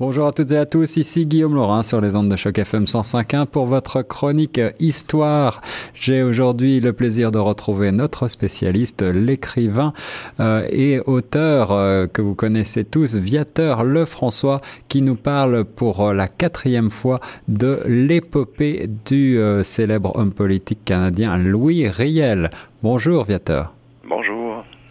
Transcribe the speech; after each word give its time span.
Bonjour 0.00 0.28
à 0.28 0.32
toutes 0.32 0.52
et 0.52 0.56
à 0.56 0.64
tous, 0.64 0.96
ici 0.96 1.26
Guillaume 1.26 1.56
Laurin 1.56 1.82
sur 1.82 2.00
les 2.00 2.14
ondes 2.14 2.28
de 2.28 2.36
choc 2.36 2.56
FM 2.56 2.84
105.1 2.84 3.46
pour 3.46 3.66
votre 3.66 4.02
chronique 4.02 4.60
Histoire. 4.78 5.60
J'ai 5.92 6.22
aujourd'hui 6.22 6.78
le 6.78 6.92
plaisir 6.92 7.32
de 7.32 7.38
retrouver 7.38 7.90
notre 7.90 8.28
spécialiste, 8.28 9.02
l'écrivain 9.02 9.92
euh, 10.38 10.64
et 10.70 11.00
auteur 11.00 11.72
euh, 11.72 12.06
que 12.06 12.22
vous 12.22 12.36
connaissez 12.36 12.84
tous, 12.84 13.16
Viateur 13.16 13.82
Lefrançois, 13.82 14.60
qui 14.86 15.02
nous 15.02 15.16
parle 15.16 15.64
pour 15.64 16.12
la 16.12 16.28
quatrième 16.28 16.92
fois 16.92 17.18
de 17.48 17.82
l'épopée 17.86 18.88
du 19.04 19.40
euh, 19.40 19.64
célèbre 19.64 20.12
homme 20.14 20.32
politique 20.32 20.84
canadien 20.84 21.38
Louis 21.38 21.88
Riel. 21.88 22.50
Bonjour 22.84 23.24
Viateur. 23.24 23.74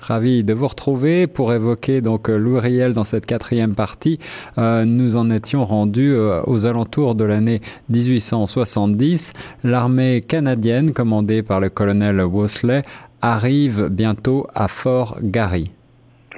Ravi 0.07 0.45
de 0.45 0.53
vous 0.53 0.69
retrouver 0.69 1.27
pour 1.27 1.51
évoquer 1.51 1.99
donc 1.99 2.29
euh, 2.29 2.37
Louis 2.37 2.61
Riel 2.61 2.93
dans 2.93 3.03
cette 3.03 3.25
quatrième 3.25 3.75
partie. 3.75 4.19
Euh, 4.57 4.85
nous 4.85 5.17
en 5.17 5.29
étions 5.29 5.65
rendus 5.65 6.13
euh, 6.13 6.41
aux 6.45 6.65
alentours 6.65 7.13
de 7.13 7.25
l'année 7.25 7.59
1870. 7.89 9.33
L'armée 9.65 10.21
canadienne, 10.21 10.93
commandée 10.93 11.43
par 11.43 11.59
le 11.59 11.67
colonel 11.67 12.21
Wolseley, 12.21 12.83
arrive 13.21 13.89
bientôt 13.89 14.47
à 14.55 14.69
Fort 14.69 15.17
Garry. 15.21 15.71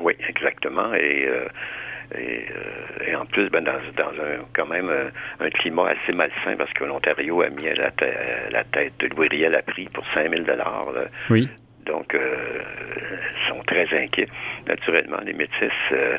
Oui, 0.01 0.13
exactement. 0.27 0.91
Et, 0.95 1.29
et, 2.17 3.15
en 3.15 3.25
plus, 3.27 3.51
ben, 3.51 3.63
dans, 3.63 3.71
un, 3.71 4.45
quand 4.55 4.65
même 4.65 4.89
un, 5.39 5.49
climat 5.51 5.89
assez 5.89 6.13
malsain 6.13 6.55
parce 6.57 6.73
que 6.73 6.85
l'Ontario 6.85 7.43
a 7.43 7.49
mis 7.49 7.67
à 7.67 7.75
la, 7.75 7.91
la, 8.49 8.63
tête 8.63 8.93
de 8.99 9.07
Louis 9.15 9.27
Riel 9.27 9.53
à 9.53 9.61
prix 9.61 9.87
pour 9.93 10.03
5000 10.15 10.43
dollars. 10.43 10.87
Oui. 11.29 11.47
Donc, 11.85 12.13
euh, 12.13 12.61
sont 13.47 13.61
très 13.65 13.87
inquiets, 13.97 14.27
naturellement, 14.67 15.19
les 15.25 15.33
métis. 15.33 15.71
Euh, 15.91 16.17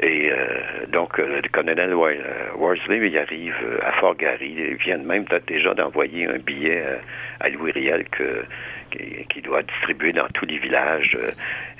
et 0.00 0.30
euh, 0.30 0.86
donc, 0.90 1.18
le 1.18 1.46
colonel 1.50 1.94
Worsley, 1.94 3.08
il 3.08 3.18
arrive 3.18 3.54
à 3.84 3.92
Fort 3.92 4.16
Garry. 4.16 4.54
Ils 4.56 4.76
viennent 4.76 5.04
même 5.04 5.24
déjà 5.46 5.74
d'envoyer 5.74 6.26
un 6.26 6.38
billet 6.38 6.82
à 7.40 7.48
Louis 7.50 7.72
Riel 7.72 8.04
que, 8.08 8.44
qui, 8.90 9.42
doit 9.42 9.62
distribuer 9.62 10.12
dans 10.12 10.28
tous 10.34 10.46
les 10.46 10.58
villages. 10.58 11.16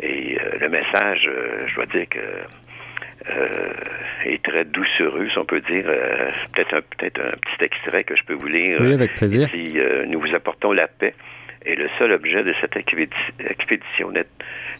et 0.00 0.36
le 0.60 0.68
message, 0.68 1.28
je 1.66 1.74
dois 1.74 1.86
dire 1.86 2.06
que 2.10 2.18
est 4.26 4.42
très 4.42 4.64
doucereux, 4.64 5.28
si 5.30 5.38
on 5.38 5.44
peut 5.44 5.60
dire. 5.60 5.84
peut-être 6.52 6.74
un, 6.74 6.80
peut-être 6.80 7.20
un 7.20 7.32
petit 7.32 7.64
extrait 7.64 8.04
que 8.04 8.14
je 8.14 8.24
peux 8.24 8.34
vous 8.34 8.48
lire. 8.48 8.78
Oui, 8.80 8.92
avec 8.92 9.14
plaisir. 9.14 9.48
nous 10.06 10.20
vous 10.20 10.34
apportons 10.34 10.72
la 10.72 10.86
paix 10.86 11.14
et 11.64 11.74
le 11.76 11.88
seul 11.98 12.12
objet 12.12 12.42
de 12.42 12.54
cette 12.60 12.76
expédition 12.76 14.12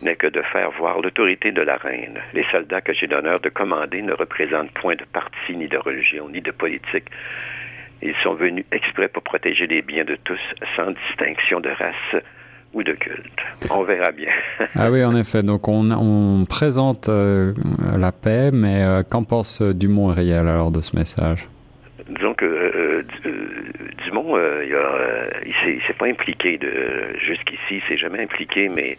n'est 0.03 0.17
que 0.17 0.27
de 0.27 0.43
faire 0.43 0.71
voir 0.73 1.01
l'autorité 1.01 1.53
de 1.53 1.63
la 1.63 1.77
reine. 1.77 2.19
Les 2.35 2.45
soldats 2.51 2.81
que 2.81 2.93
j'ai 2.93 3.07
l'honneur 3.07 3.41
de 3.41 3.49
commander 3.49 4.03
ne 4.03 4.13
représentent 4.13 4.73
point 4.73 4.97
de 4.97 5.05
parti, 5.05 5.57
ni 5.57 5.69
de 5.69 5.79
religion, 5.79 6.29
ni 6.29 6.41
de 6.41 6.51
politique. 6.51 7.09
Ils 8.03 8.17
sont 8.23 8.35
venus 8.35 8.65
exprès 8.73 9.09
pour 9.09 9.23
protéger 9.23 9.67
les 9.67 9.81
biens 9.83 10.05
de 10.05 10.17
tous, 10.25 10.41
sans 10.75 10.91
distinction 10.91 11.61
de 11.61 11.71
race 11.71 12.23
ou 12.75 12.83
de 12.83 12.93
culte. 12.93 13.39
On 13.71 13.85
verra 13.85 14.11
bien. 14.11 14.31
ah 14.75 14.91
oui, 14.91 15.05
en 15.05 15.15
effet. 15.15 15.43
Donc 15.43 15.69
on, 15.69 16.45
présente 16.49 17.09
euh, 17.09 17.53
la 17.97 18.11
paix, 18.11 18.51
mais 18.53 18.83
euh, 18.83 19.03
qu'en 19.03 19.23
pense 19.23 19.63
Dumont 19.63 20.13
et 20.13 20.15
Riel 20.17 20.49
alors 20.49 20.73
de 20.73 20.81
ce 20.81 20.97
message? 20.97 21.47
Disons 22.09 22.35
que 22.35 22.45
euh, 22.45 23.03
Dumont, 24.13 24.37
euh, 24.37 24.65
il, 24.67 24.75
a, 24.75 25.69
il 25.69 25.83
s'est 25.87 25.95
pas 25.95 26.07
impliqué 26.07 26.59
de 26.59 27.17
jusqu'ici, 27.19 27.59
il 27.71 27.83
s'est 27.89 27.97
jamais 27.97 28.21
impliqué, 28.21 28.69
mais 28.69 28.97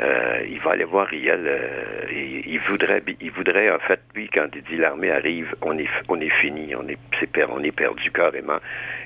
euh, 0.00 0.44
il 0.48 0.60
va 0.60 0.72
aller 0.72 0.84
voir 0.84 1.08
Riel. 1.08 1.40
Euh, 1.44 2.42
il, 2.46 2.58
voudrait, 2.60 3.02
il 3.20 3.30
voudrait 3.32 3.70
en 3.70 3.78
fait, 3.80 4.00
lui, 4.14 4.28
quand 4.32 4.46
il 4.54 4.62
dit 4.62 4.76
l'armée 4.76 5.10
arrive, 5.10 5.54
on 5.62 5.76
est, 5.78 5.88
on 6.08 6.20
est 6.20 6.32
fini, 6.40 6.74
on 6.76 6.86
est, 6.88 6.98
on 7.48 7.62
est 7.62 7.72
perdu 7.72 8.10
carrément, 8.12 8.58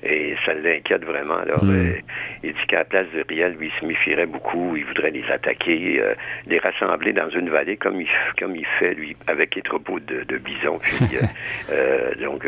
et 0.03 0.35
ça 0.45 0.53
l'inquiète 0.55 1.05
vraiment. 1.05 1.39
Alors, 1.39 1.65
hmm. 1.65 1.95
il 2.43 2.53
dit 2.53 2.67
qu'à 2.69 2.81
la 2.81 2.85
place 2.85 3.07
de 3.15 3.25
Riel, 3.27 3.57
lui, 3.59 3.71
il 3.75 3.81
se 3.81 3.87
méfierait 3.87 4.27
beaucoup, 4.27 4.77
il 4.77 4.85
voudrait 4.85 5.11
les 5.11 5.25
attaquer, 5.31 6.03
les 6.47 6.59
rassembler 6.59 7.13
dans 7.13 7.31
une 7.31 7.49
vallée 7.49 7.77
comme 7.77 8.01
il, 8.01 8.09
comme 8.39 8.55
il 8.55 8.67
fait 8.79 8.95
lui 8.95 9.17
avec 9.27 9.55
les 9.55 9.63
troupeaux 9.63 10.01
de, 10.01 10.25
de 10.25 10.37
bisons, 10.37 10.79
puis 10.79 10.99
donc, 12.21 12.47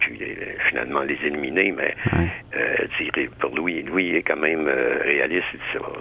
puis 0.00 0.18
finalement 0.68 1.02
les 1.02 1.18
éliminer, 1.24 1.72
mais 1.72 1.94
euh, 2.56 3.26
pour 3.38 3.54
Louis, 3.54 3.82
Louis 3.82 4.16
est 4.16 4.22
quand 4.22 4.36
même 4.36 4.66
euh, 4.68 4.98
réaliste. 5.02 5.46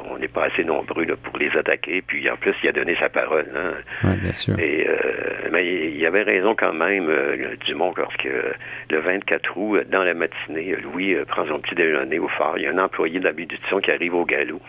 On 0.09 0.17
n'est 0.17 0.27
pas 0.27 0.45
assez 0.45 0.63
nombreux 0.63 1.05
pour 1.23 1.37
les 1.37 1.49
attaquer. 1.57 2.01
Puis 2.01 2.29
en 2.29 2.35
plus, 2.37 2.53
il 2.63 2.69
a 2.69 2.71
donné 2.71 2.95
sa 2.99 3.09
parole. 3.09 3.47
Hein. 3.55 4.15
bien 4.21 4.33
sûr. 4.33 4.57
Et, 4.59 4.87
euh, 4.87 5.49
mais 5.51 5.91
il 5.91 6.05
avait 6.05 6.23
raison 6.23 6.55
quand 6.55 6.73
même, 6.73 7.09
Dumont, 7.65 7.93
parce 7.93 8.15
que 8.17 8.53
le 8.89 8.99
24 8.99 9.57
août, 9.57 9.79
dans 9.89 10.03
la 10.03 10.13
matinée, 10.13 10.75
Louis 10.83 11.15
prend 11.27 11.45
son 11.47 11.59
petit 11.59 11.75
déjeuner 11.75 12.19
au 12.19 12.27
phare. 12.27 12.57
Il 12.57 12.63
y 12.63 12.67
a 12.67 12.71
un 12.71 12.77
employé 12.77 13.19
d'habitude 13.19 13.59
qui 13.83 13.91
arrive 13.91 14.15
au 14.15 14.25
galop. 14.25 14.61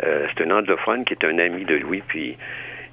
c'est 0.00 0.44
un 0.44 0.50
anglophone 0.50 1.04
qui 1.04 1.14
est 1.14 1.24
un 1.24 1.38
ami 1.38 1.64
de 1.64 1.76
Louis, 1.76 2.02
puis 2.06 2.36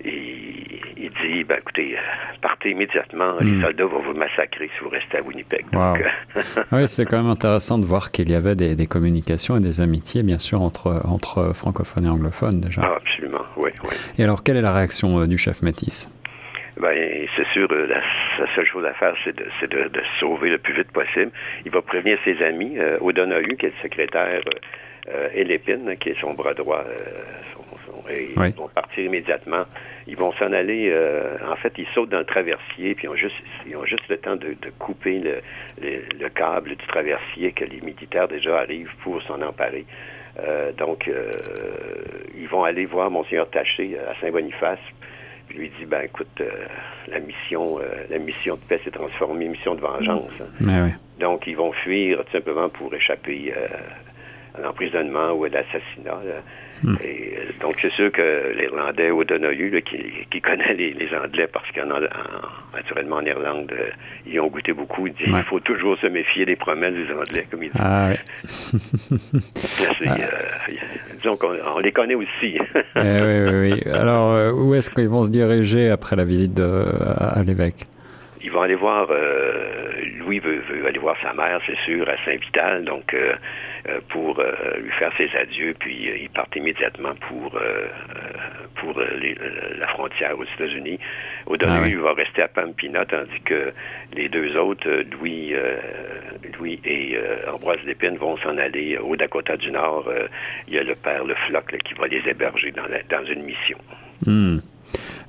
il, 0.07 0.79
il 0.97 1.11
dit, 1.21 1.43
ben, 1.43 1.57
écoutez, 1.59 1.95
partez 2.41 2.71
immédiatement, 2.71 3.35
les 3.39 3.51
hmm. 3.51 3.61
soldats 3.61 3.85
vont 3.85 4.01
vous 4.01 4.13
massacrer 4.13 4.69
si 4.75 4.83
vous 4.83 4.89
restez 4.89 5.17
à 5.17 5.21
Winnipeg. 5.21 5.65
Euh, 5.73 5.93
oui, 6.71 6.87
c'est 6.87 7.05
quand 7.05 7.17
même 7.17 7.31
intéressant 7.31 7.77
de 7.77 7.85
voir 7.85 8.11
qu'il 8.11 8.29
y 8.29 8.35
avait 8.35 8.55
des, 8.55 8.87
communications 8.87 9.57
et 9.57 9.59
des 9.59 9.81
amitiés, 9.81 10.23
bien 10.23 10.39
sûr, 10.39 10.61
entre, 10.61 11.01
entre 11.05 11.53
francophones 11.53 12.05
et 12.05 12.09
anglophones 12.09 12.61
déjà. 12.61 12.81
Ah, 12.83 12.97
absolument, 12.97 13.45
oui, 13.57 13.71
oui. 13.83 13.89
Et 14.17 14.23
alors, 14.23 14.43
quelle 14.43 14.57
est 14.57 14.61
la 14.61 14.73
réaction 14.73 15.19
euh, 15.19 15.27
du 15.27 15.37
chef 15.37 15.61
métis? 15.61 16.09
Ben, 16.79 17.27
c'est 17.35 17.47
sûr, 17.47 17.67
euh, 17.71 17.87
la, 17.87 18.01
seule 18.55 18.67
chose 18.67 18.85
à 18.85 18.93
faire, 18.93 19.15
c'est 19.23 19.35
de, 19.35 19.45
de, 19.67 19.89
de, 19.89 20.01
sauver 20.19 20.49
le 20.49 20.59
plus 20.59 20.73
vite 20.73 20.91
possible. 20.91 21.31
Il 21.65 21.71
va 21.71 21.81
prévenir 21.81 22.19
ses 22.23 22.41
amis, 22.43 22.77
euh, 22.77 22.97
O'Donoghue, 23.01 23.57
qui 23.57 23.65
est 23.65 23.73
le 23.75 23.81
secrétaire, 23.81 24.41
euh, 25.09 25.29
et 25.33 25.43
Lépine, 25.43 25.95
qui 25.99 26.09
est 26.09 26.19
son 26.21 26.33
bras 26.33 26.53
droit, 26.53 26.83
et 28.09 28.29
ils 28.35 28.53
vont 28.55 28.69
partir 28.69 29.05
immédiatement. 29.05 29.65
Ils 30.07 30.15
vont 30.15 30.31
s'en 30.33 30.53
aller. 30.53 30.89
Euh, 30.89 31.35
en 31.49 31.55
fait, 31.57 31.73
ils 31.77 31.87
sautent 31.93 32.09
dans 32.09 32.19
le 32.19 32.25
traversier, 32.25 32.95
puis 32.95 33.05
ils 33.05 33.09
ont 33.09 33.15
juste, 33.15 33.35
ils 33.67 33.75
ont 33.75 33.85
juste 33.85 34.07
le 34.09 34.17
temps 34.17 34.35
de, 34.35 34.55
couper 34.79 35.19
le, 35.19 35.41
le, 35.81 36.29
câble 36.29 36.75
du 36.75 36.87
traversier 36.87 37.51
que 37.51 37.65
les 37.65 37.81
militaires 37.81 38.27
déjà 38.27 38.59
arrivent 38.59 38.95
pour 39.03 39.21
s'en 39.23 39.41
emparer. 39.41 39.85
Euh, 40.39 40.71
donc, 40.71 41.07
euh, 41.07 41.31
ils 42.37 42.47
vont 42.47 42.63
aller 42.63 42.85
voir 42.85 43.11
Monseigneur 43.11 43.49
Taché 43.49 43.97
à 43.99 44.19
Saint-Boniface. 44.21 44.79
Puis 45.49 45.59
lui 45.59 45.71
dit, 45.79 45.85
ben 45.85 46.01
écoute, 46.01 46.41
la 47.07 47.19
mission, 47.19 47.79
la 48.09 48.19
mission 48.19 48.55
de 48.55 48.61
paix 48.67 48.81
s'est 48.83 48.91
transformée 48.91 49.47
en 49.47 49.51
mission 49.51 49.75
de 49.75 49.79
vengeance. 49.79 50.29
Hein. 50.41 50.89
Donc, 51.19 51.47
ils 51.47 51.55
vont 51.55 51.71
fuir 51.71 52.19
tout 52.25 52.31
simplement 52.33 52.67
pour 52.67 52.93
échapper 52.93 53.53
l'emprisonnement 54.61 55.31
ou 55.33 55.45
l'assassinat. 55.45 56.41
Hmm. 56.83 56.95
Euh, 57.03 57.51
donc, 57.61 57.75
c'est 57.81 57.91
sûr 57.93 58.11
que 58.11 58.53
l'Irlandais 58.55 59.09
O'Donoghue, 59.09 59.81
qui, 59.81 59.97
qui 60.29 60.41
connaît 60.41 60.73
les, 60.75 61.09
Anglais, 61.15 61.47
parce 61.51 61.65
qu'en 61.71 61.87
naturellement 62.75 63.15
en 63.17 63.25
Irlande, 63.25 63.71
euh, 63.71 63.89
ils 64.27 64.39
ont 64.39 64.47
goûté 64.47 64.73
beaucoup, 64.73 65.07
il 65.07 65.13
dit 65.13 65.23
il 65.25 65.43
faut 65.43 65.59
toujours 65.59 65.97
se 65.97 66.07
méfier 66.07 66.45
des 66.45 66.55
promesses 66.55 66.93
des 66.93 67.11
Anglais, 67.11 67.45
comme 67.49 67.63
il 67.63 67.71
dit. 67.71 67.79
Ah, 67.79 68.09
euh, 68.11 68.15
disons 71.17 71.37
qu'on 71.37 71.55
on 71.75 71.79
les 71.79 71.91
connaît 71.91 72.15
aussi. 72.15 72.59
eh, 72.95 72.99
oui, 72.99 73.39
oui, 73.49 73.73
oui. 73.73 73.91
Alors, 73.91 74.55
où 74.55 74.75
est-ce 74.75 74.89
qu'ils 74.91 75.09
vont 75.09 75.23
se 75.23 75.31
diriger 75.31 75.89
après 75.89 76.15
la 76.15 76.25
visite 76.25 76.53
de, 76.53 76.85
à 77.17 77.41
l'évêque? 77.43 77.87
Ils 78.43 78.51
vont 78.51 78.61
aller 78.61 78.75
voir, 78.75 79.07
Louis 80.27 80.39
veut, 80.39 80.61
veut, 80.69 80.85
aller 80.85 80.99
voir 80.99 81.15
sa 81.21 81.33
mère, 81.33 81.59
c'est 81.65 81.77
sûr, 81.85 82.07
à 82.07 82.15
Saint-Vital, 82.25 82.83
donc 82.83 83.13
euh, 83.13 83.33
pour 84.09 84.39
euh, 84.39 84.51
lui 84.79 84.91
faire 84.91 85.11
ses 85.17 85.29
adieux, 85.37 85.75
puis 85.79 86.09
euh, 86.09 86.17
il 86.21 86.29
part 86.29 86.47
immédiatement 86.55 87.13
pour 87.27 87.57
pour 88.75 88.99
la 88.99 89.87
frontière 89.87 90.37
aux 90.37 90.43
États-Unis. 90.43 90.99
Au 91.47 91.55
ah, 91.65 91.87
il 91.87 91.99
va 91.99 92.13
rester 92.13 92.43
à 92.43 92.47
Pampina, 92.47 93.05
tandis 93.05 93.39
que 93.43 93.73
les 94.13 94.29
deux 94.29 94.55
autres, 94.55 94.87
Louis, 95.11 95.53
Louis 96.57 96.79
et 96.85 97.17
Ambroise 97.51 97.79
Lépine, 97.85 98.17
vont 98.17 98.37
s'en 98.37 98.55
aller 98.57 98.97
au 98.97 99.15
Dakota 99.15 99.57
du 99.57 99.71
Nord. 99.71 100.07
il 100.67 100.75
y 100.75 100.77
a 100.77 100.83
le 100.83 100.93
père 100.93 101.25
Le 101.25 101.33
Floc 101.47 101.75
qui 101.83 101.93
va 101.95 102.07
les 102.07 102.21
héberger 102.29 102.71
dans, 102.71 102.83
dans 102.83 103.25
une 103.25 103.43
mission. 103.43 103.79
Hmm. 104.25 104.57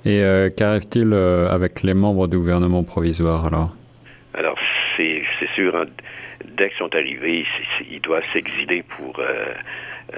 Et 0.05 0.23
qu'arrive-t-il 0.57 1.15
avec 1.15 1.83
les 1.83 1.95
membres 1.95 2.29
du 2.29 2.37
gouvernement 2.37 2.85
provisoire 2.85 3.47
alors? 3.47 3.75
Alors, 4.35 4.59
c'est 4.99 5.49
sûr, 5.55 5.75
hein, 5.77 5.85
dès 6.45 6.69
qu'ils 6.69 6.79
sont 6.79 6.95
arrivés, 6.95 7.45
ils 7.91 8.01
doivent 8.01 8.25
s'exiler 8.33 8.83
pour 8.83 9.19
euh, 9.19 9.55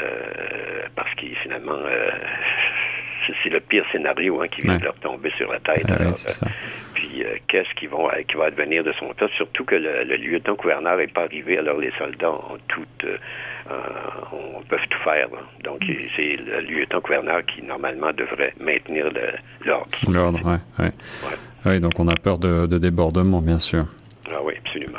euh, 0.00 0.82
parce 0.94 1.12
qu'ils 1.14 1.36
finalement 1.36 1.72
euh, 1.72 2.10
c'est 3.42 3.50
le 3.50 3.60
pire 3.60 3.84
scénario 3.92 4.40
hein, 4.40 4.46
qui 4.50 4.62
vient 4.62 4.78
de 4.78 4.84
leur 4.84 4.94
tomber 4.96 5.30
sur 5.36 5.52
la 5.52 5.60
tête. 5.60 5.86
puis 6.94 7.22
qu'est-ce 7.46 7.72
qui, 7.74 7.86
vont, 7.86 8.08
qui 8.26 8.36
va 8.36 8.46
advenir 8.46 8.82
de 8.82 8.92
son 8.98 9.12
temps? 9.14 9.28
Surtout 9.36 9.64
que 9.64 9.76
le, 9.76 10.16
lieutenant-gouverneur 10.16 10.96
n'est 10.96 11.06
pas 11.06 11.24
arrivé, 11.24 11.58
alors 11.58 11.78
les 11.78 11.92
soldats 11.96 12.32
ont 12.32 12.58
tout, 12.66 12.84
on 14.32 14.62
peut 14.62 14.78
tout 14.88 14.98
faire. 15.04 15.28
Donc, 15.62 15.82
c'est 16.16 16.36
le 16.36 16.60
lieutenant-gouverneur 16.62 17.44
qui, 17.46 17.62
normalement, 17.62 18.12
devrait 18.12 18.54
maintenir 18.58 19.10
l'ordre. 19.64 19.90
L'ordre, 20.10 20.40
oui. 20.44 20.84
Ouais. 20.84 20.90
Oui, 21.66 21.78
donc 21.78 22.00
on 22.00 22.08
a 22.08 22.16
peur 22.16 22.38
de, 22.38 22.66
de 22.66 22.78
débordement, 22.78 23.42
bien 23.42 23.58
sûr. 23.58 23.84
Ah 24.32 24.40
oui, 24.44 24.54
absolument. 24.64 24.98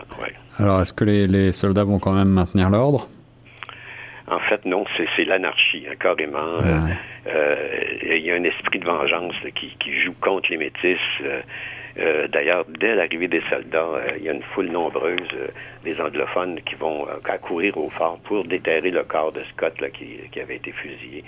Alors, 0.57 0.81
est-ce 0.81 0.94
que 0.94 1.04
les, 1.04 1.28
les, 1.28 1.51
soldats 1.51 1.83
vont 1.83 2.00
quand 2.00 2.13
même 2.13 2.30
maintenir 2.30 2.69
l'ordre? 2.69 3.07
En 4.28 4.39
fait, 4.39 4.63
non, 4.66 4.86
c'est 4.95 5.25
l'anarchie, 5.25 5.86
hein, 5.89 5.95
carrément. 6.00 6.60
Ouais. 6.60 6.94
Euh, 7.28 7.83
il 8.04 8.25
y 8.25 8.31
a 8.31 8.36
un 8.36 8.44
esprit 8.44 8.80
de 8.80 8.86
vengeance 8.86 9.33
là, 9.44 9.51
qui, 9.51 9.75
qui, 9.80 10.01
joue 10.01 10.13
contre 10.22 10.50
les 10.50 10.57
métis. 10.57 10.98
Euh, 11.22 11.42
euh, 12.00 12.28
D'ailleurs, 12.30 12.66
dès 12.80 12.95
l'arrivée 12.95 13.28
des 13.28 13.42
soldats, 13.50 14.01
il 14.18 14.24
y 14.24 14.30
a 14.30 14.31
une 14.31 14.44
foule 14.54 14.69
nombreuse 14.69 15.28
des 15.84 16.00
anglophones 16.00 16.62
qui 16.62 16.75
vont 16.75 17.06
courir 17.42 17.77
au 17.77 17.89
fort 17.89 18.19
pour 18.24 18.45
déterrer 18.45 18.92
le 18.92 19.04
corps 19.04 19.34
de 19.34 19.42
Scott 19.51 19.80
là, 19.81 19.89
qui, 19.89 20.19
qui, 20.31 20.39
avait 20.39 20.56
été 20.56 20.72
fusillé. 20.72 21.25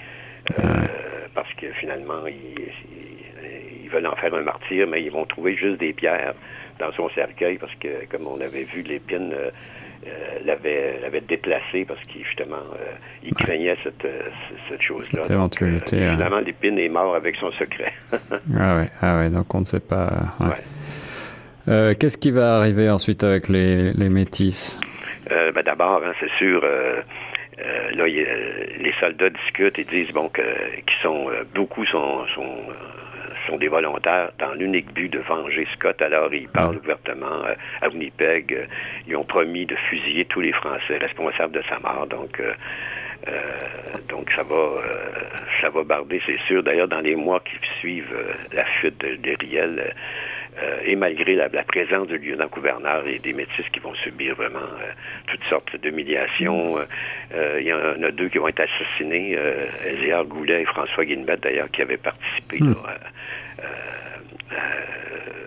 parce 1.36 1.54
que 1.56 1.68
finalement, 1.74 2.26
ils, 2.28 2.56
ils, 2.58 3.84
ils, 3.84 3.90
veulent 3.90 4.08
en 4.08 4.16
faire 4.16 4.34
un 4.34 4.44
martyr, 4.44 4.88
mais 4.88 5.04
ils 5.04 5.12
vont 5.12 5.26
trouver 5.26 5.58
juste 5.58 5.80
des 5.80 5.92
pierres 5.92 6.34
dans 6.80 6.92
son 6.94 7.10
cercueil 7.10 7.58
parce 7.58 7.74
que, 7.75 8.06
comme 8.12 8.28
on 8.28 8.40
avait 8.42 8.64
vu, 8.64 8.81
l'épine 8.81 9.34
euh, 10.06 10.40
l'avait 10.44 11.00
l'avait 11.02 11.22
déplacé 11.22 11.86
parce 11.86 12.04
qu'il 12.06 12.25
justement 12.25 12.58
euh, 12.58 12.92
il 13.24 13.34
craignait 13.34 13.78
cette, 13.84 14.06
cette 14.70 14.81
chose-là. 14.81 15.22
Cette 15.24 15.31
éventualité. 15.31 15.96
Donc, 15.96 16.04
euh, 16.04 16.12
évidemment, 16.12 16.40
l'épine 16.40 16.78
est 16.78 16.90
mort 16.90 17.16
avec 17.16 17.38
son 17.38 17.52
secret. 17.54 17.94
ah 18.12 18.78
ouais, 18.78 18.90
ah 19.02 19.18
ouais, 19.20 19.30
donc 19.30 19.54
on 19.54 19.62
ne 19.62 19.66
sait 19.66 19.80
pas. 19.80 20.10
Ouais. 20.42 20.48
Ouais. 20.48 20.54
Euh, 21.70 21.94
Qu'est-ce 21.98 22.18
qui 22.18 22.31
va 22.31 22.58
arriver 22.58 22.90
ensuite 22.90 23.24
avec 23.24 23.48
les, 23.48 23.94
les 23.94 24.10
métis? 24.10 24.78
Ben, 25.30 25.64
D'abord, 25.64 26.02
hein, 26.04 26.12
c'est 26.20 26.31
sûr. 26.38 26.62
là, 26.62 28.06
les 28.06 28.94
soldats 29.00 29.30
discutent 29.30 29.80
et 29.80 29.86
disent 29.86 30.12
bon 30.12 30.28
que 30.28 30.42
qui 30.42 30.96
sont 31.02 31.28
beaucoup 31.56 31.86
sont, 31.86 32.28
sont 32.36 32.58
sont 33.48 33.57
des 33.57 33.68
volontaires 33.68 34.31
dans 34.40 34.54
l'unique 34.54 34.94
but 34.94 35.10
de 35.10 35.19
venger 35.19 35.68
Scott. 35.74 36.01
Alors, 36.01 36.34
ils 36.34 36.48
parlent 36.48 36.78
ouvertement 36.78 37.45
euh, 37.45 37.56
à 37.81 37.90
Winnipeg. 37.90 38.68
Ils 39.07 39.16
ont 39.16 39.24
promis 39.24 39.66
de 39.66 39.75
fusiller 39.75 40.25
tous 40.25 40.42
les 40.42 40.54
Français 40.54 40.98
responsables 40.98 41.54
de 41.54 41.63
sa 41.69 41.80
mort. 41.80 42.07
Donc, 42.07 42.40
euh, 42.40 42.54
euh, 43.28 43.42
donc 44.10 44.31
ça 44.31 44.44
va, 44.44 44.81
ça 45.62 45.69
va 45.69 45.84
barder, 45.84 46.22
c'est 46.25 46.40
sûr. 46.48 46.63
D'ailleurs, 46.63 46.88
dans 46.88 47.01
les 47.01 47.16
mois 47.16 47.42
qui 47.42 47.56
suivent 47.80 48.18
la 48.51 48.66
fuite 48.66 49.00
de, 49.00 49.16
de 49.16 49.36
Riel, 49.40 49.94
et 50.86 50.96
malgré 50.96 51.36
la, 51.36 51.48
la, 51.48 51.64
présence 51.64 52.08
du 52.08 52.18
lieutenant-gouverneur 52.18 53.08
et 53.08 53.20
des 53.20 53.34
métis 53.34 53.66
qui 53.72 53.80
vont 53.80 53.96
subir 53.96 54.36
vraiment 54.36 54.60
toutes 55.28 55.44
sortes 55.50 55.76
d'humiliations, 55.82 56.78
il 57.34 57.64
y 57.66 57.74
en 57.74 58.04
a 58.04 58.12
deux 58.12 58.30
qui 58.30 58.38
vont 58.38 58.48
être 58.48 58.62
assassinés, 58.62 59.38
Eziard 59.86 60.26
Goulet 60.26 60.62
et 60.62 60.66
François 60.66 61.06
Guillemette, 61.06 61.42
d'ailleurs, 61.42 61.72
qui 61.72 61.82
avaient 61.82 61.98
participé 61.98 62.60
mmh. 62.60 62.70
là, 62.70 62.98
euh, 64.54 65.43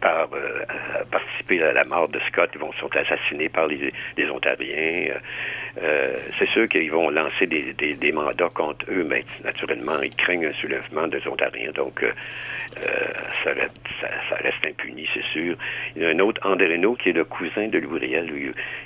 par 0.00 0.28
euh, 0.32 0.64
participer 1.10 1.62
à 1.62 1.72
la 1.72 1.84
mort 1.84 2.08
de 2.08 2.18
Scott, 2.28 2.50
ils 2.54 2.60
vont 2.60 2.72
sont 2.74 2.94
assassinés 2.96 3.48
par 3.48 3.66
les, 3.66 3.92
les 4.16 4.30
Ontariens. 4.30 5.14
Euh, 5.82 6.16
c'est 6.38 6.48
sûr 6.48 6.68
qu'ils 6.68 6.90
vont 6.90 7.10
lancer 7.10 7.46
des, 7.46 7.72
des, 7.74 7.94
des, 7.94 8.12
mandats 8.12 8.50
contre 8.54 8.86
eux, 8.90 9.04
mais 9.04 9.24
naturellement, 9.44 10.00
ils 10.02 10.14
craignent 10.14 10.46
un 10.46 10.52
soulèvement 10.54 11.06
des 11.06 11.26
Ontariens, 11.28 11.72
donc 11.72 12.04
ça 13.42 13.52
reste, 13.52 13.80
ça, 14.00 14.08
ça, 14.28 14.36
reste 14.36 14.64
impuni, 14.66 15.08
c'est 15.14 15.24
sûr. 15.32 15.56
Il 15.94 16.02
y 16.02 16.04
a 16.04 16.08
un 16.08 16.18
autre, 16.18 16.40
André 16.44 16.66
Renault, 16.68 16.96
qui 16.96 17.10
est 17.10 17.12
le 17.12 17.24
cousin 17.24 17.68
de 17.68 17.78
Louis 17.78 18.00
Riel, 18.00 18.30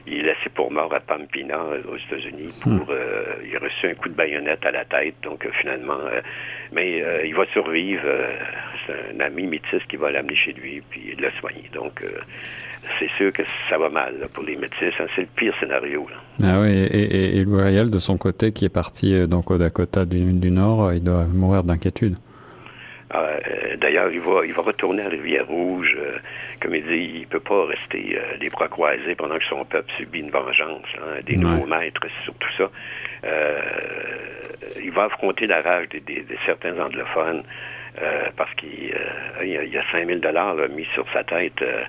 il 0.06 0.18
est 0.18 0.22
laissé 0.22 0.48
pour 0.54 0.70
mort 0.70 0.92
à 0.94 1.00
Pampina, 1.00 1.58
aux 1.88 1.96
États-Unis, 1.96 2.50
pour 2.62 2.72
mm. 2.72 2.96
il 3.44 3.56
a 3.56 3.58
reçu 3.58 3.88
un 3.88 3.94
coup 3.94 4.08
de 4.08 4.14
baïonnette 4.14 4.64
à 4.64 4.70
la 4.70 4.84
tête, 4.84 5.14
donc 5.22 5.46
finalement, 5.60 5.98
mais 6.72 7.02
il 7.24 7.34
va 7.34 7.46
survivre. 7.46 8.06
c'est 8.86 9.16
un 9.16 9.20
ami 9.20 9.46
métis 9.46 9.82
qui 9.88 9.96
va 9.96 10.10
l'amener 10.10 10.36
chez 10.44 10.52
lui 10.52 10.82
puis 10.88 11.14
le 11.18 11.30
soigner. 11.40 11.68
Donc, 11.72 12.02
euh, 12.04 12.08
c'est 12.98 13.10
sûr 13.16 13.32
que 13.32 13.42
ça 13.68 13.78
va 13.78 13.88
mal 13.88 14.14
là, 14.20 14.26
pour 14.32 14.44
les 14.44 14.56
métis. 14.56 14.94
Hein, 14.98 15.06
c'est 15.14 15.22
le 15.22 15.28
pire 15.36 15.54
scénario. 15.60 16.06
Là. 16.10 16.48
Ah 16.52 16.60
oui, 16.60 16.70
et, 16.70 17.02
et, 17.02 17.36
et 17.36 17.44
Louis 17.44 17.62
Riel, 17.62 17.90
de 17.90 17.98
son 17.98 18.16
côté, 18.16 18.52
qui 18.52 18.64
est 18.64 18.74
parti 18.82 19.14
euh, 19.14 19.26
donc 19.26 19.50
au 19.50 19.58
Dakota 19.58 20.04
du, 20.04 20.32
du 20.32 20.50
Nord, 20.50 20.92
il 20.92 21.04
doit 21.04 21.24
mourir 21.24 21.62
d'inquiétude. 21.64 22.16
Euh, 23.14 23.76
D'ailleurs, 23.80 24.10
il 24.12 24.20
va, 24.20 24.44
il 24.46 24.52
va 24.52 24.62
retourner 24.62 25.02
à 25.02 25.08
Rivière-Rouge. 25.08 25.96
Euh, 25.98 26.18
comme 26.60 26.74
il 26.74 26.84
dit, 26.84 27.20
il 27.20 27.26
peut 27.26 27.40
pas 27.40 27.66
rester 27.66 28.16
euh, 28.16 28.36
les 28.40 28.48
bras 28.50 28.68
croisés 28.68 29.14
pendant 29.16 29.38
que 29.38 29.44
son 29.44 29.64
peuple 29.64 29.90
subit 29.96 30.20
une 30.20 30.30
vengeance, 30.30 30.86
hein, 30.98 31.20
des 31.26 31.36
ouais. 31.36 31.42
nouveaux 31.42 31.66
maîtres, 31.66 32.00
sur 32.24 32.34
tout 32.34 32.48
ça. 32.56 32.70
il 34.80 34.90
va 34.92 35.04
affronter 35.04 35.46
la 35.46 35.62
rage 35.62 35.88
de, 35.88 35.98
de, 35.98 36.20
de 36.20 36.36
certains 36.46 36.78
anglophones. 36.78 37.42
Euh, 38.02 38.28
parce 38.34 38.52
qu'il 38.54 38.94
euh, 38.94 39.44
y, 39.44 39.58
a, 39.58 39.62
il 39.62 39.72
y 39.72 39.76
a 39.76 39.84
5000 39.92 40.20
dollars 40.20 40.56
mis 40.74 40.86
sur 40.94 41.04
sa 41.12 41.22
tête 41.22 41.60
euh, 41.60 41.84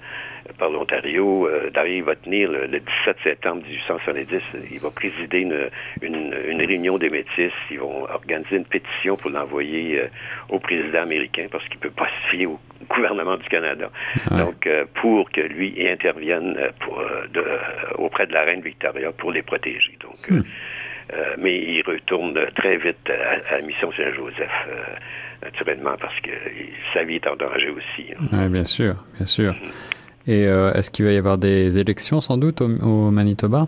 par 0.57 0.69
l'Ontario. 0.69 1.47
D'ailleurs, 1.73 1.95
il 1.95 2.03
va 2.03 2.15
tenir 2.15 2.51
le, 2.51 2.65
le, 2.65 2.79
17 2.79 3.15
septembre 3.23 3.63
1870, 3.63 4.41
il 4.71 4.79
va 4.79 4.91
présider 4.91 5.39
une, 5.39 5.69
une, 6.01 6.35
une, 6.49 6.61
réunion 6.61 6.97
des 6.97 7.09
métis. 7.09 7.53
Ils 7.69 7.79
vont 7.79 8.03
organiser 8.09 8.57
une 8.57 8.65
pétition 8.65 9.15
pour 9.15 9.31
l'envoyer 9.31 10.01
au 10.49 10.59
président 10.59 11.03
américain 11.03 11.47
parce 11.49 11.65
qu'il 11.69 11.77
peut 11.77 11.91
pas 11.91 12.07
se 12.07 12.29
fier 12.29 12.47
au 12.47 12.59
gouvernement 12.89 13.37
du 13.37 13.47
Canada. 13.47 13.89
Ouais. 14.31 14.37
Donc, 14.39 14.67
pour 14.95 15.31
que 15.31 15.41
lui 15.41 15.87
intervienne 15.87 16.57
pour, 16.79 17.01
de, 17.31 17.45
auprès 17.95 18.27
de 18.27 18.33
la 18.33 18.41
reine 18.41 18.61
Victoria 18.61 19.13
pour 19.13 19.31
les 19.31 19.43
protéger. 19.43 19.97
Donc, 20.01 20.29
hmm. 20.29 20.43
Mais 21.37 21.57
il 21.57 21.81
retourne 21.85 22.39
très 22.55 22.77
vite 22.77 23.09
à, 23.09 23.53
à 23.53 23.57
la 23.57 23.61
mission 23.61 23.91
Saint-Joseph, 23.91 24.49
naturellement, 25.43 25.95
parce 25.99 26.19
que 26.21 26.31
sa 26.93 27.03
vie 27.03 27.15
est 27.15 27.27
en 27.27 27.35
danger 27.35 27.69
aussi. 27.69 28.11
Hein. 28.11 28.27
Oui, 28.31 28.49
bien 28.49 28.63
sûr, 28.63 28.95
bien 29.17 29.25
sûr. 29.25 29.55
Et 30.27 30.47
euh, 30.47 30.73
est-ce 30.73 30.91
qu'il 30.91 31.05
va 31.05 31.11
y 31.11 31.17
avoir 31.17 31.37
des 31.37 31.79
élections, 31.79 32.21
sans 32.21 32.37
doute, 32.37 32.61
au, 32.61 32.65
au 32.65 33.11
Manitoba? 33.11 33.67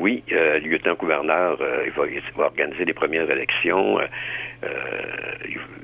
oui, 0.00 0.22
lieutenant-gouverneur, 0.30 1.58
il 1.84 1.92
va, 1.92 2.06
il, 2.06 2.22
va, 2.34 2.44
organiser 2.44 2.86
les 2.86 2.94
premières 2.94 3.30
élections. 3.30 3.98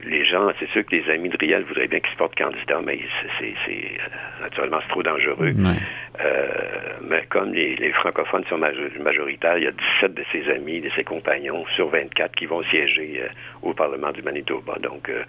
Les 0.04 0.24
gens, 0.24 0.50
c'est 0.58 0.68
sûr 0.70 0.84
que 0.84 0.94
les 0.94 1.10
amis 1.10 1.28
de 1.28 1.36
Riel 1.36 1.64
voudraient 1.64 1.88
bien 1.88 2.00
qu'il 2.00 2.10
se 2.10 2.16
porte 2.16 2.36
candidat, 2.36 2.80
mais 2.84 2.98
c'est 3.38 3.54
naturellement 4.40 4.78
c'est 4.82 4.88
trop 4.88 5.02
dangereux. 5.02 5.52
Ouais. 5.52 5.76
Euh, 6.20 6.76
mais 7.08 7.24
comme 7.28 7.52
les, 7.52 7.76
les, 7.76 7.92
francophones 7.92 8.44
sont 8.48 8.58
majoritaires, 8.58 9.58
il 9.58 9.64
y 9.64 9.66
a 9.66 9.72
17 10.00 10.14
de 10.14 10.24
ses 10.32 10.50
amis, 10.50 10.80
de 10.80 10.90
ses 10.96 11.04
compagnons 11.04 11.64
sur 11.74 11.88
24 11.88 12.34
qui 12.34 12.46
vont 12.46 12.62
siéger 12.64 13.22
euh, 13.22 13.28
au 13.62 13.74
Parlement 13.74 14.12
du 14.12 14.22
Manitoba. 14.22 14.76
Donc, 14.80 15.08
euh, 15.08 15.22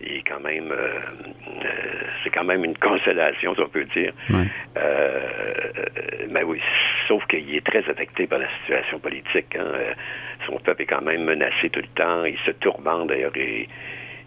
il 0.00 0.16
est 0.18 0.22
quand 0.28 0.40
même, 0.40 0.70
euh, 0.70 0.98
euh, 1.64 1.68
c'est 2.22 2.30
quand 2.30 2.44
même 2.44 2.64
une 2.64 2.76
consolation, 2.78 3.54
si 3.54 3.60
on 3.60 3.68
peut 3.68 3.84
dire. 3.84 4.12
Ouais. 4.30 4.46
mais 6.30 6.42
oui, 6.42 6.60
sauf 7.08 7.24
qu'il 7.26 7.54
est 7.54 7.64
très 7.64 7.88
affecté 7.88 8.26
par 8.26 8.38
la 8.38 8.48
situation 8.60 8.98
politique. 8.98 9.56
Hein. 9.56 9.72
Son 10.46 10.58
peuple 10.58 10.82
est 10.82 10.86
quand 10.86 11.02
même 11.02 11.24
menacé 11.24 11.70
tout 11.70 11.80
le 11.80 11.88
temps. 11.94 12.24
Il 12.24 12.38
se 12.46 12.52
tourmente 12.52 13.08
d'ailleurs. 13.08 13.36
Et, 13.36 13.68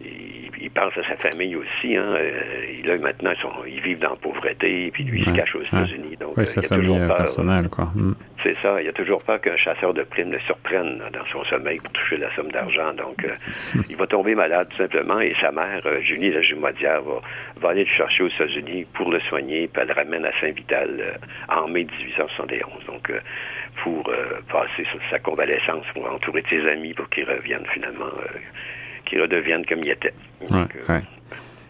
il, 0.01 0.51
il, 0.61 0.71
pense 0.71 0.97
à 0.97 1.03
sa 1.07 1.15
famille 1.17 1.55
aussi. 1.55 1.95
Hein. 1.95 2.15
Euh, 2.15 2.69
là, 2.85 2.97
maintenant, 2.97 3.31
ils, 3.35 3.41
sont, 3.41 3.51
ils, 3.67 3.81
vivent 3.81 3.99
dans 3.99 4.11
la 4.11 4.15
pauvreté, 4.15 4.89
puis 4.91 5.03
lui, 5.03 5.21
il 5.21 5.25
se 5.25 5.31
cache 5.31 5.55
aux 5.55 5.61
États-Unis. 5.61 6.17
Donc, 6.19 6.37
ouais, 6.37 6.45
sa 6.45 6.61
il 6.61 6.63
y 6.63 6.65
a 6.65 6.69
famille 6.69 6.87
toujours 6.87 7.07
peur, 7.07 7.17
personnelle, 7.17 7.69
quoi. 7.69 7.85
Mm. 7.95 8.15
C'est 8.43 8.55
ça. 8.61 8.81
Il 8.81 8.85
y 8.85 8.89
a 8.89 8.93
toujours 8.93 9.21
peur 9.23 9.41
qu'un 9.41 9.57
chasseur 9.57 9.93
de 9.93 10.03
primes 10.03 10.31
le 10.31 10.39
surprenne 10.39 11.01
dans 11.13 11.25
son 11.31 11.43
sommeil 11.45 11.79
pour 11.79 11.91
toucher 11.91 12.17
la 12.17 12.33
somme 12.35 12.51
d'argent. 12.51 12.93
Donc, 12.93 13.23
euh, 13.23 13.81
il 13.89 13.95
va 13.95 14.07
tomber 14.07 14.35
malade, 14.35 14.67
tout 14.69 14.77
simplement, 14.77 15.19
et 15.19 15.33
sa 15.41 15.51
mère, 15.51 15.81
euh, 15.85 16.01
Julie 16.01 16.31
la 16.31 16.41
Jumadière, 16.41 17.01
va, 17.01 17.21
va, 17.57 17.69
aller 17.69 17.83
le 17.83 17.89
chercher 17.89 18.23
aux 18.23 18.29
États-Unis 18.29 18.85
pour 18.93 19.11
le 19.11 19.19
soigner, 19.21 19.67
puis 19.67 19.81
elle 19.81 19.89
le 19.89 19.93
ramène 19.93 20.25
à 20.25 20.31
Saint-Vital 20.39 20.89
euh, 20.99 21.55
en 21.55 21.67
mai 21.67 21.85
1871. 21.85 22.85
Donc, 22.87 23.09
euh, 23.09 23.19
pour 23.83 24.11
passer 24.51 24.85
sa 25.09 25.19
convalescence, 25.19 25.85
pour 25.93 26.11
entourer 26.11 26.41
de 26.41 26.47
ses 26.49 26.67
amis, 26.67 26.93
pour 26.93 27.09
qu'il 27.09 27.23
revienne 27.23 27.65
finalement 27.71 28.11
qui 29.09 29.19
redeviennent 29.19 29.65
comme 29.65 29.79
il 29.83 29.91
était. 29.91 30.13
Donc, 30.41 30.51
ouais, 30.87 30.95
ouais. 30.95 31.01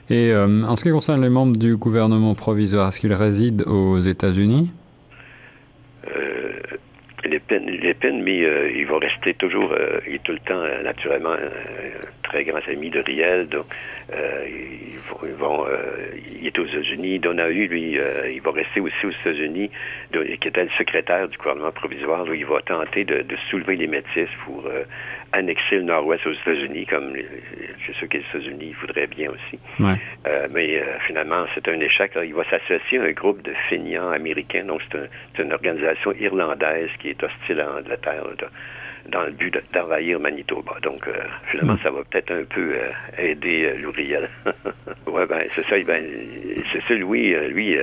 Et 0.09 0.31
euh, 0.31 0.63
en 0.63 0.75
ce 0.75 0.83
qui 0.83 0.89
concerne 0.89 1.21
les 1.21 1.29
membres 1.29 1.55
du 1.55 1.77
gouvernement 1.77 2.33
provisoire, 2.33 2.87
est-ce 2.87 2.99
qu'ils 2.99 3.13
résident 3.13 3.63
aux 3.67 3.99
États-Unis? 3.99 4.71
Euh, 6.15 6.53
les 7.25 7.39
peines, 7.39 7.69
les 7.69 7.93
peines, 7.93 8.23
mais 8.23 8.43
euh, 8.43 8.71
il 8.75 8.87
va 8.87 8.97
rester 8.97 9.35
toujours, 9.35 9.71
euh, 9.71 9.99
il 10.07 10.15
est 10.15 10.23
tout 10.23 10.31
le 10.31 10.39
temps 10.39 10.61
euh, 10.61 10.81
naturellement 10.81 11.35
très 12.23 12.43
grand 12.43 12.59
ami 12.67 12.89
de 12.89 12.99
Riel, 12.99 13.47
donc 13.47 13.65
ils 14.11 14.99
vont, 15.09 15.19
ils 15.23 15.33
vont 15.33 15.65
il 16.39 16.47
est 16.47 16.57
aux 16.57 16.65
États-Unis. 16.65 17.19
Donahue, 17.19 17.67
lui, 17.67 17.97
il 18.33 18.41
va 18.41 18.51
rester 18.51 18.79
aussi 18.79 19.05
aux 19.05 19.11
États-Unis, 19.11 19.69
qui 20.11 20.47
était 20.47 20.63
le 20.63 20.69
secrétaire 20.77 21.27
du 21.27 21.37
gouvernement 21.37 21.71
provisoire, 21.71 22.23
où 22.27 22.33
il 22.33 22.45
va 22.45 22.61
tenter 22.61 23.03
de, 23.03 23.21
de 23.21 23.35
soulever 23.49 23.75
les 23.75 23.87
métis 23.87 24.29
pour 24.45 24.63
annexer 25.31 25.77
le 25.77 25.83
nord-ouest 25.83 26.25
aux 26.25 26.33
États-Unis, 26.33 26.85
comme 26.85 27.13
c'est 27.85 27.95
sûr 27.95 28.07
que 28.09 28.17
les 28.17 28.23
États-Unis 28.23 28.75
voudraient 28.81 29.07
bien 29.07 29.29
aussi. 29.29 29.59
mais 30.51 30.83
finalement, 31.07 31.45
c'est 31.53 31.67
un 31.67 31.79
échec. 31.79 32.11
Il 32.23 32.33
va 32.33 32.43
s'associer 32.49 32.99
à 32.99 33.03
un 33.03 33.11
groupe 33.11 33.41
de 33.43 33.53
feignants 33.69 34.11
américains. 34.11 34.65
Donc, 34.65 34.81
c'est 34.91 35.43
une 35.43 35.53
organisation 35.53 36.13
irlandaise 36.13 36.89
qui 36.99 37.09
est 37.09 37.23
hostile 37.23 37.61
à 37.61 37.77
Angleterre 37.77 38.23
dans 39.11 39.23
le 39.23 39.31
but 39.31 39.57
d'envahir 39.73 40.19
Manitoba. 40.19 40.77
Donc, 40.83 41.07
finalement, 41.49 41.73
hmm. 41.73 41.83
ça 41.83 41.91
va 41.91 42.03
peut-être 42.03 42.31
un 42.31 42.43
peu 42.43 42.75
aider 43.17 43.73
Louriel. 43.77 44.29
ouais, 45.07 45.25
ben, 45.25 45.43
c'est 45.55 45.65
ça. 45.67 45.75
Ben, 45.85 46.03
c'est 46.71 46.83
ça, 46.87 46.93
Louis, 46.95 47.33
lui, 47.49 47.77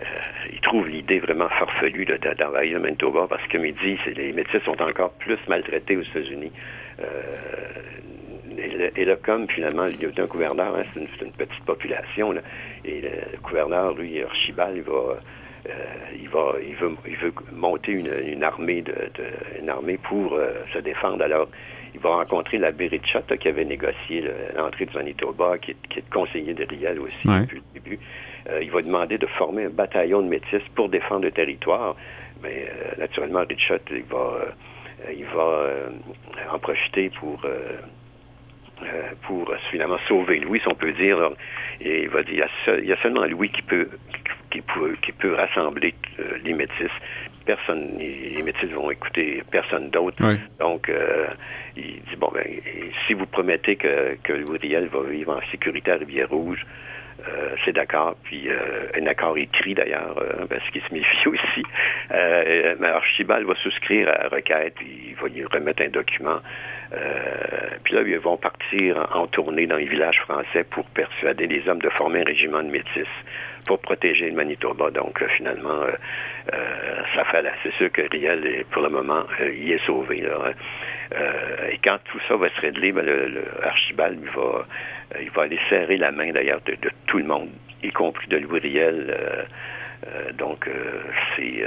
euh, 0.00 0.04
il 0.52 0.60
trouve 0.60 0.88
l'idée 0.88 1.20
vraiment 1.20 1.48
farfelue 1.48 2.06
d'envahir 2.06 2.74
le 2.74 2.80
Manitoba 2.80 3.26
parce 3.28 3.42
que, 3.46 3.52
comme 3.52 3.66
il 3.66 3.74
dit, 3.74 3.98
les 4.16 4.32
métis 4.32 4.62
sont 4.64 4.80
encore 4.82 5.12
plus 5.12 5.38
maltraités 5.48 5.96
aux 5.96 6.02
États-Unis. 6.02 6.52
Euh, 7.00 7.04
et, 8.96 9.04
le, 9.04 9.16
comme 9.16 9.48
finalement, 9.48 9.86
il 9.86 10.00
y 10.00 10.06
a 10.06 10.22
un 10.22 10.26
gouverneur, 10.26 10.76
hein, 10.76 10.84
c'est 10.94 11.00
une, 11.24 11.32
petite 11.32 11.64
population, 11.64 12.34
et 12.84 13.00
le 13.00 13.38
gouverneur, 13.42 13.94
lui, 13.94 14.22
Archibald, 14.22 14.76
il 14.76 14.82
va, 14.82 14.92
euh, 14.92 15.70
il 16.20 16.28
va, 16.28 16.54
il 16.66 16.74
veut, 16.76 16.92
il 17.06 17.16
veut 17.16 17.32
monter 17.52 17.92
une, 17.92 18.42
armée 18.44 18.82
de, 18.82 18.94
une 19.60 19.68
armée 19.68 19.98
pour 19.98 20.38
se 20.72 20.78
défendre. 20.78 21.22
Alors, 21.24 21.48
il 21.94 22.00
va 22.00 22.10
rencontrer 22.16 22.58
l'abbé 22.58 22.88
Richard 22.88 23.26
qui 23.40 23.48
avait 23.48 23.64
négocié 23.64 24.24
l'entrée 24.56 24.86
du 24.86 24.96
Manitoba, 24.96 25.58
qui 25.58 25.72
est, 25.72 25.76
qui 25.88 25.98
est 26.00 26.10
conseiller 26.10 26.54
de 26.54 26.64
Riel 26.64 27.00
aussi 27.00 27.26
depuis 27.26 27.56
le 27.56 27.80
début. 27.80 27.98
Euh, 28.50 28.62
il 28.62 28.70
va 28.70 28.82
demander 28.82 29.18
de 29.18 29.26
former 29.26 29.64
un 29.64 29.70
bataillon 29.70 30.22
de 30.22 30.28
métis 30.28 30.62
pour 30.74 30.88
défendre 30.88 31.22
le 31.22 31.32
territoire. 31.32 31.96
Mais 32.42 32.66
euh, 32.68 32.98
naturellement, 32.98 33.44
Richard, 33.48 33.78
il 33.90 34.02
va, 34.04 34.18
euh, 34.18 35.12
il 35.16 35.24
va 35.24 35.68
en 36.52 36.58
profiter 36.58 37.10
pour 37.20 37.40
pour 39.22 39.50
finalement 39.70 39.98
sauver 40.08 40.40
Louis, 40.40 40.60
si 40.60 40.68
on 40.68 40.74
peut 40.74 40.92
dire. 40.92 41.30
Et 41.80 42.02
il 42.02 42.08
va 42.08 42.22
dire, 42.22 42.46
il 42.66 42.84
y 42.84 42.92
a, 42.92 42.96
seulement 43.02 43.24
Louis 43.24 43.48
qui 43.48 43.62
peut 43.62 43.88
qui 44.50 44.60
peut, 44.60 44.96
qui 45.02 45.12
peut 45.12 45.34
rassembler 45.34 45.94
les 46.44 46.52
métis. 46.52 46.90
Personne, 47.46 47.98
les 47.98 48.42
métis 48.42 48.70
vont 48.70 48.90
écouter 48.90 49.42
personne 49.50 49.90
d'autre. 49.90 50.22
Donc, 50.58 50.90
il 51.76 52.02
dit 52.02 52.16
bon 52.18 52.30
ben, 52.34 52.44
si 53.06 53.14
vous 53.14 53.26
promettez 53.26 53.76
que, 53.76 54.16
que 54.22 54.32
Louis 54.32 54.58
Riel 54.58 54.88
va 54.88 55.02
vivre 55.02 55.36
en 55.36 55.50
sécurité 55.50 55.92
à 55.92 55.96
Rivière-Rouge, 55.96 56.64
euh, 57.20 57.54
c'est 57.64 57.72
d'accord, 57.72 58.16
puis 58.24 58.48
euh, 58.48 58.88
un 59.00 59.06
accord 59.06 59.38
écrit 59.38 59.74
d'ailleurs, 59.74 60.18
euh, 60.18 60.46
parce 60.48 60.68
qu'il 60.70 60.82
se 60.82 60.92
méfie 60.92 61.28
aussi. 61.28 61.62
mais 62.10 62.88
Archibald 62.88 63.46
va 63.46 63.54
souscrire 63.56 64.08
à 64.08 64.24
la 64.24 64.28
requête, 64.28 64.74
il 64.82 65.14
va 65.14 65.28
lui 65.28 65.44
remettre 65.44 65.82
un 65.82 65.88
document. 65.88 66.40
puis 67.84 67.94
là, 67.94 68.02
ils 68.02 68.18
vont 68.18 68.36
partir 68.36 69.08
en, 69.14 69.26
tournée 69.26 69.66
dans 69.66 69.76
les 69.76 69.86
villages 69.86 70.20
français 70.20 70.64
pour 70.64 70.84
persuader 70.86 71.46
les 71.46 71.68
hommes 71.68 71.80
de 71.80 71.90
former 71.90 72.20
un 72.20 72.24
régiment 72.24 72.62
de 72.62 72.70
métis 72.70 73.08
pour 73.66 73.78
protéger 73.80 74.28
le 74.28 74.36
Manitoba. 74.36 74.90
Donc, 74.90 75.24
finalement, 75.36 75.80
ça 77.14 77.24
fait 77.24 77.42
là. 77.42 77.52
C'est 77.62 77.72
sûr 77.74 77.90
que 77.90 78.02
Riel, 78.10 78.64
pour 78.70 78.82
le 78.82 78.90
moment, 78.90 79.24
il 79.40 79.72
est 79.72 79.84
sauvé. 79.86 80.20
Là, 80.20 80.52
et 81.70 81.78
quand 81.82 81.98
tout 82.04 82.20
ça 82.28 82.36
va 82.36 82.48
se 82.50 82.60
régler, 82.60 82.92
ben, 82.92 83.04
le, 83.04 83.44
Archibald 83.62 84.20
va 84.34 84.42
euh, 84.42 84.62
il 85.20 85.30
va 85.30 85.42
aller 85.42 85.58
serrer 85.68 85.96
la 85.96 86.10
main 86.10 86.30
d'ailleurs 86.32 86.60
de, 86.66 86.76
tout 87.06 87.18
le 87.18 87.24
monde, 87.24 87.48
y 87.82 87.90
compris 87.90 88.26
de 88.28 88.38
Louis 88.38 88.60
Riel. 88.60 89.06
Euh, 89.08 89.42
euh, 90.06 90.32
donc, 90.32 90.68
c'est 91.36 91.62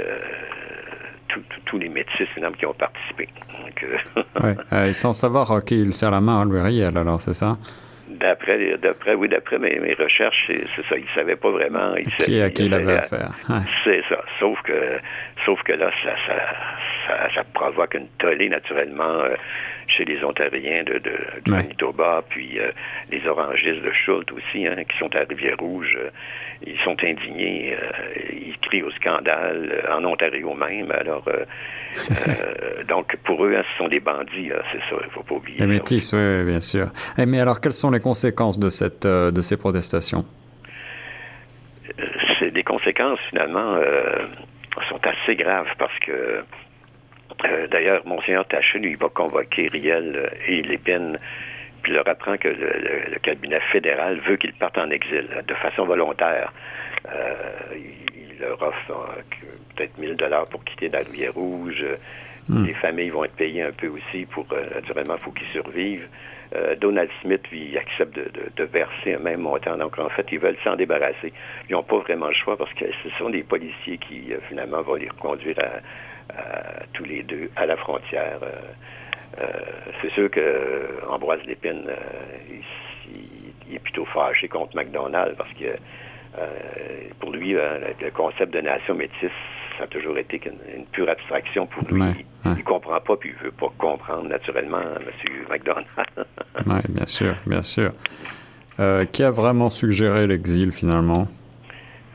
tous 1.66 1.78
les 1.78 1.88
métis 1.88 2.26
finalement 2.34 2.56
qui 2.56 2.66
ont 2.66 2.74
participé. 2.74 3.28
Donc, 3.62 3.84
sans 4.92 5.12
savoir 5.12 5.64
qui 5.64 5.80
il 5.80 5.92
serre 5.92 6.10
la 6.10 6.20
main 6.20 6.40
à 6.40 6.44
Louis 6.44 6.60
Riel, 6.60 6.96
alors 6.96 7.20
c'est 7.20 7.34
ça? 7.34 7.56
D'après, 8.08 8.78
d'après, 8.78 9.14
oui, 9.14 9.28
d'après 9.28 9.58
mes, 9.58 9.78
mes 9.78 9.94
recherches, 9.94 10.44
c'est, 10.46 10.64
ça. 10.88 10.96
Il 10.96 11.04
ne 11.04 11.14
savait 11.14 11.36
pas 11.36 11.50
vraiment. 11.50 11.94
Il 11.96 12.06
qui, 12.24 12.40
à 12.40 12.50
qui 12.50 12.64
il 12.64 12.74
avait 12.74 12.96
affaire. 12.96 13.32
C'est 13.84 14.02
ça. 14.08 14.22
Sauf 14.38 14.60
que, 14.62 15.00
sauf 15.44 15.62
que 15.62 15.72
là, 15.72 15.90
ça, 16.04 16.14
ça, 17.06 17.34
ça, 17.34 17.44
provoque 17.52 17.94
une 17.94 18.08
tollée 18.18 18.48
naturellement 18.48 19.22
chez 19.88 20.04
les 20.04 20.22
Ontariens 20.22 20.84
de, 20.84 20.98
de, 20.98 21.50
Manitoba, 21.50 22.22
puis 22.28 22.58
euh, 22.58 22.70
les 23.10 23.26
orangistes 23.26 23.82
de 23.82 23.92
Schultz 23.92 24.30
aussi, 24.32 24.66
hein, 24.66 24.76
qui 24.84 24.98
sont 24.98 25.14
à 25.16 25.20
Rivière-Rouge. 25.28 25.96
Euh, 25.98 26.10
ils 26.66 26.78
sont 26.84 26.96
indignés, 27.02 27.76
euh, 27.80 27.86
ils 28.32 28.58
crient 28.58 28.82
au 28.82 28.90
scandale, 28.92 29.84
en 29.90 30.04
Ontario 30.04 30.54
même. 30.54 30.90
Alors, 30.90 31.24
donc, 32.88 33.16
pour 33.24 33.44
eux, 33.44 33.54
hein, 33.56 33.62
ce 33.72 33.78
sont 33.78 33.88
des 33.88 34.00
bandits, 34.00 34.50
c'est 34.72 34.78
ça, 34.78 34.96
il 35.00 35.06
ne 35.06 35.10
faut 35.10 35.22
pas 35.22 35.36
oublier. 35.36 35.60
Les 35.60 35.66
métis, 35.66 36.12
oui, 36.12 36.44
bien 36.44 36.60
sûr. 36.60 36.88
Eh, 37.16 37.26
mais 37.26 37.40
alors, 37.40 37.60
quelles 37.60 37.72
sont 37.72 37.90
les 37.90 38.00
conséquences 38.00 38.58
de, 38.58 38.70
cette, 38.70 39.06
de 39.06 39.40
ces 39.40 39.56
protestations? 39.56 40.24
Des 42.58 42.64
conséquences, 42.64 43.20
finalement, 43.30 43.78
sont 44.88 45.00
assez 45.06 45.36
graves 45.36 45.70
parce 45.78 45.96
que 46.00 46.42
euh, 47.44 47.66
d'ailleurs, 47.68 48.04
Monseigneur 48.06 48.46
Taché, 48.46 48.78
lui, 48.78 48.94
va 48.94 49.08
convoquer 49.08 49.68
Riel 49.68 50.16
euh, 50.16 50.28
et 50.46 50.62
Lépine, 50.62 51.18
puis 51.82 51.92
leur 51.92 52.08
apprend 52.08 52.36
que 52.36 52.48
le, 52.48 53.18
cabinet 53.22 53.60
fédéral 53.72 54.18
veut 54.20 54.36
qu'ils 54.36 54.54
partent 54.54 54.78
en 54.78 54.90
exil 54.90 55.28
de 55.46 55.54
façon 55.54 55.84
volontaire. 55.84 56.52
Euh, 57.14 57.34
il 57.76 58.40
leur 58.40 58.60
offre 58.62 59.08
peut-être 59.76 59.96
1000 59.98 60.16
dollars 60.16 60.46
pour 60.48 60.64
quitter 60.64 60.88
la 60.88 60.98
Rivière 60.98 61.34
Rouge. 61.34 61.84
Hmm. 62.48 62.64
Les 62.64 62.74
familles 62.74 63.10
vont 63.10 63.24
être 63.24 63.36
payées 63.36 63.62
un 63.62 63.72
peu 63.72 63.88
aussi 63.88 64.26
pour, 64.26 64.46
naturellement, 64.74 65.14
il 65.16 65.22
faut 65.22 65.32
qu'ils 65.32 65.48
survivent. 65.48 66.08
Donald 66.80 67.10
Smith, 67.20 67.42
lui, 67.52 67.76
accepte 67.76 68.16
de, 68.16 68.64
verser 68.64 69.16
un 69.16 69.18
même 69.18 69.40
montant. 69.40 69.76
Donc, 69.76 69.98
en 69.98 70.08
fait, 70.08 70.26
ils 70.32 70.38
veulent 70.38 70.56
s'en 70.64 70.76
débarrasser. 70.76 71.30
Ils 71.68 71.72
n'ont 71.72 71.82
pas 71.82 71.98
vraiment 71.98 72.28
le 72.28 72.34
choix 72.34 72.56
parce 72.56 72.72
que 72.72 72.86
ce 73.02 73.10
sont 73.18 73.28
des 73.28 73.42
policiers 73.42 73.98
qui, 73.98 74.32
finalement, 74.48 74.80
vont 74.80 74.94
les 74.94 75.10
reconduire 75.10 75.58
à, 75.58 75.80
tous 76.92 77.04
les 77.04 77.22
deux 77.22 77.50
à 77.56 77.66
la 77.66 77.76
frontière. 77.76 78.38
Euh, 78.42 79.42
euh, 79.42 79.46
c'est 80.00 80.10
sûr 80.12 80.30
que 80.30 81.00
Ambroise 81.08 81.42
Lépine, 81.44 81.84
euh, 81.88 82.60
il, 83.68 83.74
est 83.74 83.78
plutôt 83.78 84.04
fâché 84.06 84.48
contre 84.48 84.74
McDonald's 84.76 85.36
parce 85.36 85.52
que 85.52 85.76
pour 87.20 87.32
lui, 87.32 87.52
le 87.52 88.10
concept 88.14 88.52
de 88.52 88.60
nation 88.60 88.94
métisse, 88.94 89.30
ça 89.78 89.84
a 89.84 89.86
toujours 89.86 90.18
été 90.18 90.40
une, 90.44 90.84
pure 90.86 91.08
abstraction 91.08 91.66
pour 91.66 91.82
lui. 91.90 92.02
il, 92.44 92.50
ne 92.50 92.62
comprend 92.62 93.00
pas, 93.00 93.16
puis 93.16 93.30
il 93.30 93.44
veut 93.44 93.52
pas 93.52 93.72
comprendre 93.78 94.28
naturellement 94.28 94.80
M. 94.80 95.32
McDonald. 95.50 95.86
oui, 96.66 96.80
bien 96.88 97.06
sûr, 97.06 97.34
bien 97.46 97.62
sûr. 97.62 97.92
qui 99.12 99.22
a 99.22 99.30
vraiment 99.30 99.70
suggéré 99.70 100.26
l'exil 100.26 100.72
finalement? 100.72 101.28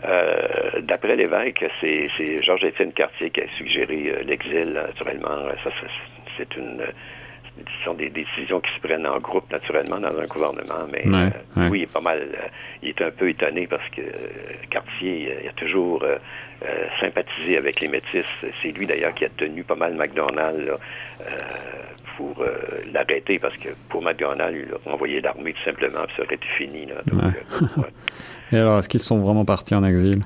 Euh, 0.06 0.82
d'après 0.82 1.16
l'évêque, 1.16 1.64
c'est 1.80 2.44
Georges-Étienne 2.44 2.92
Cartier 2.92 3.30
qui 3.30 3.42
a 3.42 3.48
suggéré 3.58 4.10
euh, 4.10 4.24
l'exil, 4.24 4.74
naturellement. 4.74 5.48
Ça, 5.64 5.70
c'est 6.38 6.56
une 6.58 6.84
ce 7.58 7.86
sont 7.86 7.94
des 7.94 8.10
décisions 8.10 8.60
qui 8.60 8.72
se 8.74 8.80
prennent 8.80 9.06
en 9.06 9.20
groupe 9.20 9.52
naturellement 9.52 10.00
dans 10.00 10.18
un 10.18 10.26
gouvernement, 10.26 10.88
mais 10.92 11.04
euh, 11.06 11.70
oui, 11.70 11.80
il 11.80 11.84
est 11.84 11.94
pas 11.94 12.02
mal, 12.02 12.28
il 12.82 12.90
est 12.90 13.02
un 13.02 13.12
peu 13.12 13.30
étonné 13.30 13.68
parce 13.68 13.88
que 13.90 14.02
Cartier 14.70 15.38
il 15.44 15.48
a 15.48 15.54
toujours 15.54 16.04
sympathisé 17.00 17.58
avec 17.58 17.82
les 17.82 17.90
métis. 17.90 18.26
C'est 18.62 18.72
lui 18.72 18.88
d'ailleurs 18.88 19.14
qui 19.14 19.26
a 19.26 19.30
tenu 19.30 19.64
pas 19.64 19.76
mal 19.76 19.94
McDonald 19.96 20.78
pour 22.18 22.44
l'arrêter 22.92 23.38
parce 23.38 23.56
que 23.58 23.70
pour 23.90 24.02
McDonald, 24.02 24.56
il 24.56 24.74
a 24.74 24.94
envoyé 24.94 25.22
l'armée 25.22 25.54
tout 25.54 25.64
simplement, 25.64 26.06
puis 26.08 26.16
ça 26.18 26.24
aurait 26.24 26.36
été 26.36 26.48
fini. 26.58 26.88
Donc, 27.06 27.22
Et 28.52 28.58
alors, 28.58 28.80
est-ce 28.80 28.90
qu'ils 28.90 29.02
sont 29.02 29.20
vraiment 29.20 29.46
partis 29.46 29.74
en 29.74 29.84
exil? 29.84 30.22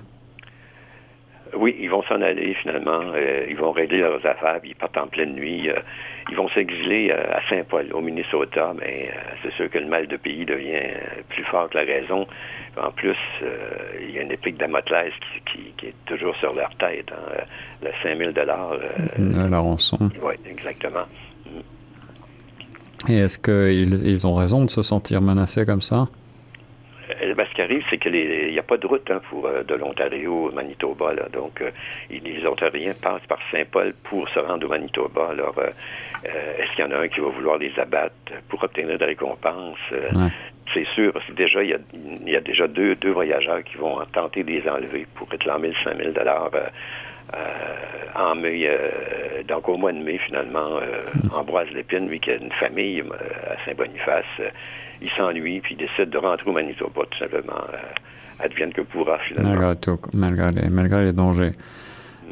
Oui, 1.60 1.76
ils 1.80 1.90
vont 1.90 2.04
s'en 2.04 2.22
aller 2.22 2.54
finalement. 2.56 3.02
Euh, 3.16 3.46
ils 3.50 3.58
vont 3.58 3.72
régler 3.72 4.00
leurs 4.00 4.26
affaires, 4.26 4.60
puis 4.62 4.72
ils 4.72 4.76
partent 4.76 4.98
en 4.98 5.08
pleine 5.08 5.34
nuit. 5.34 5.70
Euh, 5.70 5.80
ils 6.30 6.36
vont 6.36 6.50
s'exiler 6.50 7.10
euh, 7.12 7.36
à 7.36 7.42
Saint-Paul, 7.50 7.88
au 7.94 8.02
Minnesota, 8.02 8.74
mais 8.80 9.12
c'est 9.42 9.54
sûr 9.54 9.70
que 9.70 9.78
le 9.78 9.88
mal 9.88 10.08
de 10.08 10.18
pays 10.18 10.46
devient 10.46 10.94
plus 11.30 11.44
fort 11.46 11.70
que 11.70 11.78
la 11.78 11.84
raison. 11.84 12.28
En 12.82 12.92
plus, 12.92 13.18
il 14.02 14.12
y 14.12 14.20
a 14.20 14.22
une 14.22 14.32
épique 14.32 14.58
d'Amotlaise 14.58 15.14
qui, 15.52 15.74
qui, 15.78 15.88
est 15.88 15.96
toujours 16.06 16.36
sur 16.36 16.54
leur 16.54 16.70
tête, 16.76 17.12
hein, 17.12 17.42
le 17.82 17.90
5000 18.04 18.34
dollars. 18.34 18.78
la 19.18 19.60
rançon. 19.60 19.98
Oui, 20.22 20.36
exactement. 20.48 21.06
Et 23.08 23.18
est-ce 23.18 23.38
qu'ils 23.38 24.06
ils 24.06 24.28
ont 24.28 24.36
raison 24.36 24.66
de 24.66 24.70
se 24.70 24.84
sentir 24.84 25.22
menacés 25.22 25.66
comme 25.66 25.82
ça? 25.82 26.08
Euh, 27.10 27.34
ce 27.38 27.54
qui 27.56 27.62
arrive, 27.62 27.84
c'est 27.90 27.98
qu'il 27.98 28.12
n'y 28.12 28.60
a 28.60 28.64
pas 28.64 28.78
de 28.78 28.88
route 28.88 29.10
hein, 29.10 29.22
pour 29.30 29.46
euh, 29.48 29.64
de 29.64 29.76
l'Ontario 29.76 30.36
au 30.36 30.52
Manitoba. 30.52 31.14
Là. 31.14 31.28
Donc, 31.32 31.62
euh, 31.62 31.72
les 32.10 32.46
Ontariens 32.46 32.94
passent 33.02 33.26
par 33.28 33.40
Saint-Paul 33.52 33.94
pour 34.04 34.28
se 34.30 34.40
rendre 34.40 34.66
au 34.66 34.70
Manitoba. 34.70 35.24
Alors, 35.30 35.56
est-ce 36.24 36.76
qu'il 36.76 36.84
y 36.84 36.88
en 36.88 36.92
a 36.92 37.00
un 37.00 37.08
qui 37.08 37.20
va 37.20 37.30
vouloir 37.30 37.58
les 37.58 37.72
abattre 37.78 38.14
pour 38.50 38.64
obtenir 38.64 38.98
des 38.98 39.06
récompenses? 39.06 39.78
C'est 40.74 40.88
sûr, 40.94 41.14
parce 41.14 41.26
que 41.26 41.32
déjà, 41.32 41.64
il 41.64 41.70
y 42.26 42.36
a, 42.36 42.42
déjà 42.42 42.68
deux, 42.68 42.96
deux 42.96 43.12
voyageurs 43.12 43.64
qui 43.64 43.78
vont 43.78 44.00
tenter 44.12 44.44
de 44.44 44.52
les 44.52 44.68
enlever 44.68 45.06
pour 45.16 45.30
réclamer 45.30 45.70
le 45.70 45.76
5 45.84 45.98
000 45.98 46.12
en 48.16 48.36
mai, 48.36 48.70
donc 49.48 49.70
au 49.70 49.78
mois 49.78 49.92
de 49.92 50.00
mai, 50.00 50.18
finalement, 50.18 50.80
Ambroise 51.34 51.70
Lépine, 51.72 52.08
lui 52.08 52.20
qui 52.20 52.32
a 52.32 52.36
une 52.36 52.52
famille 52.54 53.02
à 53.02 53.66
Saint-Boniface, 53.66 54.26
il 55.02 55.10
s'ennuie, 55.12 55.60
puis 55.60 55.76
il 55.76 55.78
décide 55.78 56.10
de 56.10 56.18
rentrer 56.18 56.50
au 56.50 56.54
Manitoba, 56.54 57.02
tout 57.12 57.20
simplement, 57.20 57.62
advienne 58.40 58.74
que 58.74 58.82
pourra, 58.82 59.20
finalement. 59.20 59.52
Malgré 59.52 59.76
tout, 59.76 60.00
malgré 60.14 61.04
les, 61.04 61.14
dangers. 61.14 61.52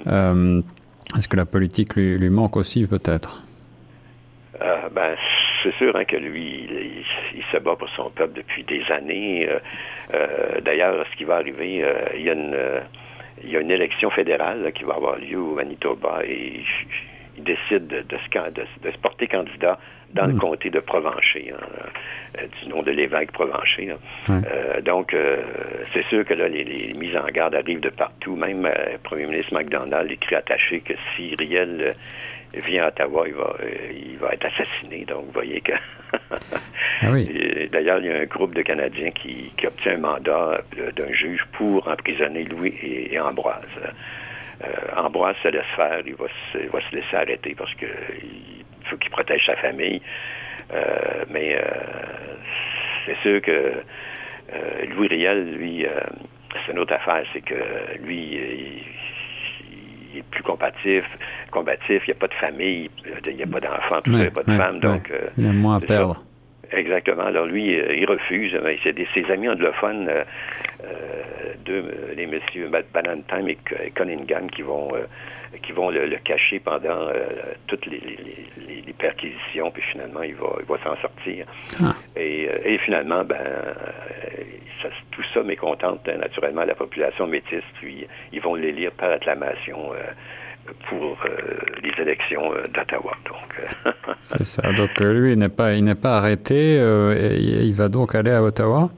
Est-ce 0.05 1.27
que 1.27 1.37
la 1.37 1.45
politique 1.45 1.95
lui, 1.95 2.17
lui 2.17 2.29
manque 2.29 2.57
aussi, 2.57 2.87
peut-être? 2.87 3.43
ben, 4.95 5.15
c'est 5.61 5.73
sûr 5.75 5.95
hein, 5.95 6.05
que 6.05 6.15
lui, 6.15 6.67
il, 7.33 7.43
se 7.51 7.57
bat 7.57 7.75
pour 7.75 7.89
son 7.89 8.09
peuple 8.09 8.37
depuis 8.37 8.63
des 8.63 8.83
années. 8.91 9.47
Euh, 9.49 9.59
euh, 10.13 10.61
d'ailleurs, 10.61 11.05
ce 11.11 11.17
qui 11.17 11.23
va 11.23 11.35
arriver, 11.35 11.83
euh, 11.83 12.05
il, 12.15 12.23
y 12.23 12.29
a 12.29 12.33
une, 12.33 12.55
il 13.43 13.49
y 13.51 13.57
a 13.57 13.59
une 13.59 13.71
élection 13.71 14.09
fédérale 14.09 14.71
qui 14.73 14.83
va 14.83 14.95
avoir 14.95 15.17
lieu 15.17 15.39
au 15.39 15.55
Manitoba 15.55 16.21
et 16.25 16.61
il 17.37 17.43
décide 17.43 17.87
de, 17.87 18.01
de, 18.01 18.91
se 18.91 18.97
porter 18.99 19.27
candidat 19.27 19.77
dans 20.13 20.25
le 20.25 20.33
hmm. 20.33 20.39
comté 20.39 20.69
de 20.69 20.79
Provencher, 20.79 21.51
hein, 21.51 22.41
du 22.61 22.69
nom 22.69 22.81
de 22.81 22.91
l'évêque 22.91 23.33
Provencher. 23.33 23.91
Hein. 24.29 24.41
donc, 24.85 25.13
c'est 25.93 26.05
sûr 26.05 26.23
que 26.23 26.33
là, 26.33 26.47
les, 26.47 26.93
mises 26.93 27.17
en 27.17 27.27
garde 27.27 27.55
arrivent 27.55 27.81
de 27.81 27.89
partout. 27.89 28.37
Même 28.37 28.63
le 28.63 28.97
premier 28.99 29.25
ministre 29.25 29.53
McDonald 29.53 30.09
écrit 30.09 30.35
attaché 30.35 30.79
que 30.79 30.93
si 31.15 31.35
Riel 31.35 31.95
vient 32.61 32.83
à 32.83 32.87
Ottawa, 32.87 33.27
il 33.27 33.33
va, 33.33 33.55
euh, 33.61 33.91
il 33.91 34.17
va 34.17 34.33
être 34.33 34.45
assassiné. 34.45 35.05
Donc, 35.05 35.25
vous 35.25 35.31
voyez 35.31 35.61
que. 35.61 35.73
ah 36.13 37.11
oui. 37.11 37.69
D'ailleurs, 37.71 37.99
il 37.99 38.05
y 38.05 38.11
a 38.11 38.19
un 38.19 38.25
groupe 38.25 38.53
de 38.55 38.61
Canadiens 38.61 39.11
qui, 39.11 39.51
qui 39.57 39.67
obtient 39.67 39.93
un 39.93 39.97
mandat 39.97 40.61
euh, 40.77 40.91
d'un 40.91 41.11
juge 41.13 41.43
pour 41.53 41.87
emprisonner 41.87 42.43
Louis 42.43 42.75
et, 42.81 43.19
Ambroise. 43.19 43.63
Euh, 44.63 44.67
Ambroise 44.95 45.35
se 45.43 45.49
laisse 45.49 45.63
faire, 45.75 46.01
il 46.05 46.15
va 46.15 46.27
se, 46.53 46.57
va 46.69 46.79
se 46.89 46.95
laisser 46.95 47.15
arrêter 47.15 47.55
parce 47.55 47.73
que 47.75 47.85
il 48.23 48.87
faut 48.89 48.97
qu'il 48.97 49.11
protège 49.11 49.45
sa 49.45 49.55
famille. 49.55 50.01
mais 51.29 51.59
c'est 53.05 53.17
sûr 53.21 53.41
que 53.41 53.73
Louis 54.89 55.07
Riel, 55.07 55.55
lui, 55.55 55.85
c'est 56.65 56.71
une 56.71 56.79
autre 56.79 56.93
affaire, 56.93 57.23
c'est 57.33 57.41
que 57.41 57.97
lui, 57.99 58.35
il, 58.35 58.83
il 60.15 60.19
est 60.19 60.23
plus 60.23 60.43
combatif, 60.43 61.03
combatif, 61.51 62.03
il 62.07 62.11
n'y 62.11 62.13
a 62.13 62.19
pas 62.19 62.27
de 62.27 62.33
famille, 62.33 62.89
il 63.25 63.35
n'y 63.35 63.43
a 63.43 63.47
pas 63.47 63.59
d'enfants, 63.59 64.01
il 64.05 64.13
n'y 64.13 64.25
a 64.25 64.31
pas 64.31 64.43
de 64.43 64.57
femme, 64.57 64.79
donc... 64.79 65.11
Euh, 65.11 65.29
il 65.37 65.45
a 65.45 65.51
moins 65.51 65.77
à 65.77 65.79
perdre. 65.79 66.24
Exactement. 66.71 67.23
Alors 67.23 67.45
lui, 67.45 67.79
euh, 67.79 67.95
il 67.95 68.05
refuse. 68.05 68.57
C'est 68.83 68.95
ses 69.13 69.31
amis 69.31 69.49
anglophones, 69.49 70.09
euh, 70.09 70.23
deux, 71.65 72.13
les 72.15 72.25
messieurs 72.25 72.69
Ballantyne 72.93 73.49
et 73.49 73.57
Cunningham, 73.91 74.49
qui 74.49 74.61
vont 74.61 74.91
qui 75.63 75.71
vont 75.71 75.89
le, 75.89 76.17
cacher 76.17 76.59
pendant 76.59 77.07
toutes 77.67 77.85
les, 77.85 78.01
perquisitions, 78.97 79.71
puis 79.71 79.83
finalement, 79.83 80.21
il 80.21 80.35
va, 80.35 80.55
il 80.59 80.65
va 80.65 80.77
s'en 80.83 80.99
sortir. 81.01 81.45
Ah. 81.81 81.93
Et, 82.17 82.77
finalement, 82.79 83.23
ben, 83.23 83.37
tout 85.11 85.23
ça 85.33 85.43
mécontente 85.43 86.07
hein, 86.07 86.17
naturellement 86.17 86.65
la 86.65 86.75
population 86.75 87.27
métisse, 87.27 87.63
puis 87.79 88.05
ils 88.33 88.41
vont 88.41 88.55
l'élire 88.55 88.91
par 88.91 89.11
acclamation 89.11 89.91
pour 90.89 91.17
euh, 91.25 91.29
les 91.83 92.01
élections 92.01 92.53
euh, 92.53 92.63
d'Ottawa. 92.73 93.15
Donc, 93.25 93.49
euh, 93.59 93.91
c'est 94.21 94.43
ça. 94.43 94.71
Donc 94.73 94.99
lui, 94.99 95.33
il 95.33 95.39
n'est 95.39 95.49
pas, 95.49 95.73
il 95.73 95.83
n'est 95.83 95.95
pas 95.95 96.17
arrêté. 96.17 96.75
Il 96.75 97.73
va 97.73 97.89
donc 97.89 98.15
aller 98.15 98.31
à 98.31 98.43
Ottawa? 98.43 98.89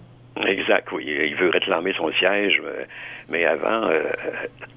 Exact. 0.45 0.91
Oui, 0.91 1.05
il 1.07 1.35
veut 1.35 1.49
réclamer 1.49 1.93
son 1.93 2.11
siège, 2.13 2.61
mais 3.29 3.45
avant, 3.45 3.89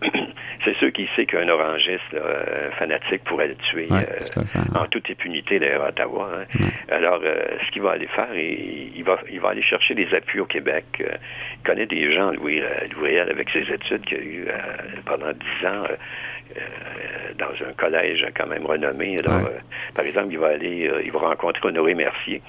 c'est 0.64 0.76
sûr 0.76 0.92
qu'il 0.92 1.08
sait 1.16 1.26
qu'un 1.26 1.48
orangiste 1.48 2.14
un 2.14 2.70
fanatique 2.72 3.24
pourrait 3.24 3.48
le 3.48 3.56
tuer 3.56 3.88
en 4.74 4.86
toute 4.86 5.10
impunité 5.10 5.58
d'ailleurs 5.58 5.84
à 5.84 5.88
Ottawa. 5.88 6.30
Hein. 6.34 6.68
Alors, 6.90 7.20
ce 7.22 7.70
qu'il 7.72 7.82
va 7.82 7.92
aller 7.92 8.08
faire, 8.08 8.34
il, 8.34 9.02
va, 9.04 9.18
il 9.30 9.40
va 9.40 9.50
aller 9.50 9.62
chercher 9.62 9.94
des 9.94 10.12
appuis 10.14 10.40
au 10.40 10.46
Québec. 10.46 10.84
il 10.98 11.62
connaît 11.64 11.86
des 11.86 12.12
gens, 12.14 12.30
Louis, 12.32 12.62
Louis 12.96 13.18
avec 13.18 13.50
ses 13.50 13.70
études 13.72 14.04
qu'il 14.04 14.18
a 14.18 14.20
eues 14.20 14.48
pendant 15.04 15.32
dix 15.32 15.66
ans 15.66 15.84
euh, 16.56 17.32
dans 17.38 17.52
un 17.66 17.72
collège 17.74 18.26
quand 18.36 18.48
même 18.48 18.66
renommé. 18.66 19.16
Alors, 19.24 19.46
euh, 19.46 19.58
par 19.94 20.04
exemple, 20.04 20.28
il 20.32 20.38
va 20.38 20.48
aller, 20.48 20.88
euh, 20.88 21.00
il 21.04 21.12
va 21.12 21.20
rencontrer 21.20 21.68
Honoré 21.68 21.94
Mercier, 21.94 22.42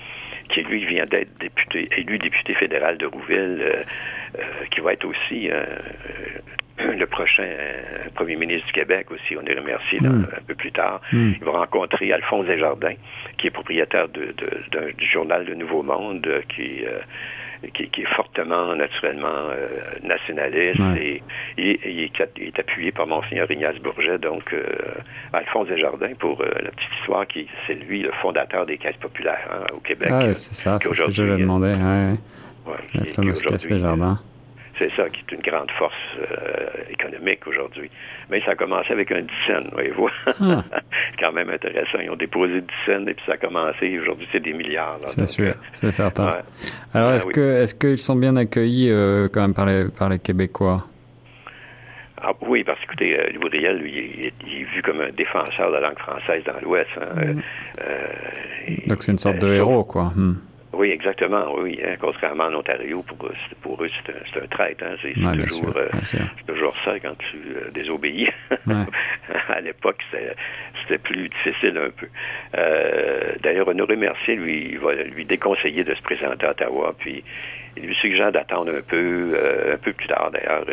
qui 0.49 0.63
lui 0.63 0.85
vient 0.85 1.05
d'être 1.05 1.37
député, 1.39 1.87
élu 1.95 2.17
député 2.17 2.55
fédéral 2.55 2.97
de 3.01 3.07
Rouville, 3.07 3.85
qui 4.71 4.79
va 4.79 4.93
être 4.93 5.05
aussi 5.05 5.49
le 6.77 7.05
prochain 7.05 7.47
premier 8.15 8.35
ministre 8.35 8.65
du 8.67 8.73
Québec 8.73 9.11
aussi, 9.11 9.35
on 9.37 9.45
est 9.45 9.57
remercié 9.57 9.99
hmm. 9.99 10.25
un 10.37 10.41
peu 10.47 10.55
plus 10.55 10.71
tard. 10.71 11.01
Hmm. 11.11 11.33
Il 11.39 11.43
va 11.43 11.51
rencontrer 11.51 12.11
Alphonse 12.11 12.45
Desjardins, 12.45 12.95
qui 13.37 13.47
est 13.47 13.51
propriétaire 13.51 14.07
de, 14.09 14.33
du 14.97 15.05
journal 15.05 15.45
Le 15.45 15.55
Nouveau 15.55 15.83
Monde, 15.83 16.27
qui 16.55 16.83
qui, 17.69 18.01
est 18.01 18.15
fortement, 18.15 18.75
naturellement, 18.75 19.27
euh, 19.27 19.67
nationaliste 20.03 20.81
et, 20.99 21.21
il, 21.57 22.09
est, 22.37 22.59
appuyé 22.59 22.91
par 22.91 23.07
Monseigneur 23.07 23.49
Ignace 23.51 23.77
Bourget, 23.77 24.17
donc 24.17 24.51
euh, 24.53 24.63
Alphonse 25.33 25.67
Desjardins, 25.67 26.13
pour 26.19 26.41
euh, 26.41 26.45
la 26.63 26.71
petite 26.71 26.89
histoire, 26.99 27.27
qui 27.27 27.47
c'est 27.67 27.75
lui 27.75 28.01
le 28.01 28.11
fondateur 28.21 28.65
des 28.65 28.77
caisses 28.77 28.97
populaires 28.97 29.47
hein, 29.51 29.65
au 29.75 29.79
Québec. 29.79 30.09
Ah, 30.11 30.33
c'est 30.33 30.53
ça, 30.53 30.77
c'est 30.81 30.93
ce 30.93 31.03
que 31.03 31.11
je 31.11 31.23
lui 31.23 31.41
demandais. 31.41 31.73
Ouais. 31.73 32.13
La 32.93 33.05
fameuse 33.05 33.41
caisse 33.41 33.67
Desjardins. 33.67 34.19
C'est 34.81 34.91
ça 34.95 35.07
qui 35.09 35.19
est 35.19 35.35
une 35.35 35.41
grande 35.41 35.69
force 35.77 35.93
euh, 36.19 36.67
économique 36.89 37.45
aujourd'hui. 37.45 37.91
Mais 38.31 38.41
ça 38.41 38.51
a 38.51 38.55
commencé 38.55 38.91
avec 38.91 39.11
un 39.11 39.21
10 39.21 39.27
cents, 39.45 39.69
voyez-vous. 39.73 40.09
Ah. 40.25 40.63
c'est 40.71 41.19
quand 41.19 41.31
même 41.31 41.51
intéressant. 41.51 41.99
Ils 42.01 42.09
ont 42.09 42.15
déposé 42.15 42.61
10 42.61 42.67
cents 42.87 43.05
et 43.05 43.13
puis 43.13 43.23
ça 43.27 43.33
a 43.33 43.37
commencé. 43.37 43.99
Aujourd'hui, 43.99 44.27
c'est 44.31 44.39
des 44.39 44.53
milliards. 44.53 44.97
C'est 45.05 45.27
sûr, 45.27 45.49
euh, 45.49 45.53
c'est 45.73 45.91
certain. 45.91 46.31
Alors, 46.95 47.13
est-ce 47.13 47.27
que 47.27 47.61
est-ce 47.61 47.75
qu'ils 47.75 47.99
sont 47.99 48.15
bien 48.15 48.35
accueillis 48.37 48.89
euh, 48.89 49.27
quand 49.31 49.41
même 49.41 49.53
par 49.53 49.67
les, 49.67 49.85
par 49.89 50.09
les 50.09 50.17
Québécois? 50.17 50.77
Ah, 52.23 52.31
oui, 52.41 52.63
parce 52.63 52.79
que, 52.79 52.85
écoutez, 52.85 53.17
Riel, 53.51 53.77
lui, 53.77 54.13
il 54.15 54.27
est, 54.27 54.63
vu 54.63 54.81
comme 54.83 55.01
un 55.01 55.11
défenseur 55.11 55.69
de 55.69 55.75
la 55.75 55.81
langue 55.81 55.99
française 55.99 56.43
dans 56.45 56.59
l'Ouest. 56.61 56.89
Hein. 56.97 57.33
Mm. 58.67 58.87
Donc, 58.87 59.03
c'est 59.03 59.11
une 59.11 59.17
sorte 59.17 59.39
de 59.39 59.53
héros, 59.53 59.83
quoi. 59.83 60.11
Hmm. 60.15 60.35
Oui, 60.81 60.89
exactement, 60.89 61.45
oui. 61.59 61.79
Hein, 61.85 61.93
contrairement 62.01 62.45
en 62.45 62.55
Ontario, 62.55 63.03
pour, 63.03 63.29
pour 63.61 63.83
eux, 63.83 63.89
c'est 64.03 64.39
un, 64.39 64.43
un 64.43 64.47
traître. 64.47 64.83
Hein, 64.83 64.95
c'est 65.03 65.13
toujours, 65.13 65.77
euh, 65.77 65.89
toujours 66.47 66.73
ça 66.83 66.99
quand 66.99 67.15
tu 67.19 67.37
euh, 67.37 67.69
désobéis. 67.69 68.27
à 69.49 69.61
l'époque, 69.61 70.01
c'était 70.09 70.97
plus 70.97 71.29
difficile 71.29 71.77
un 71.77 71.91
peu. 71.91 72.07
Euh, 72.57 73.33
D'ailleurs, 73.43 73.67
Honoré 73.67 73.95
Mercier, 73.95 74.35
lui, 74.37 74.69
il 74.71 74.79
va 74.79 74.95
lui 74.95 75.23
déconseiller 75.23 75.83
de 75.83 75.93
se 75.93 76.01
présenter 76.01 76.47
à 76.47 76.49
Ottawa, 76.49 76.89
puis 76.97 77.23
il 77.77 77.83
lui 77.85 77.95
suggère 77.97 78.31
d'attendre 78.31 78.75
un 78.75 78.81
peu, 78.81 79.33
euh, 79.35 79.75
un 79.75 79.77
peu 79.77 79.93
plus 79.93 80.07
tard 80.07 80.31
d'ailleurs. 80.31 80.65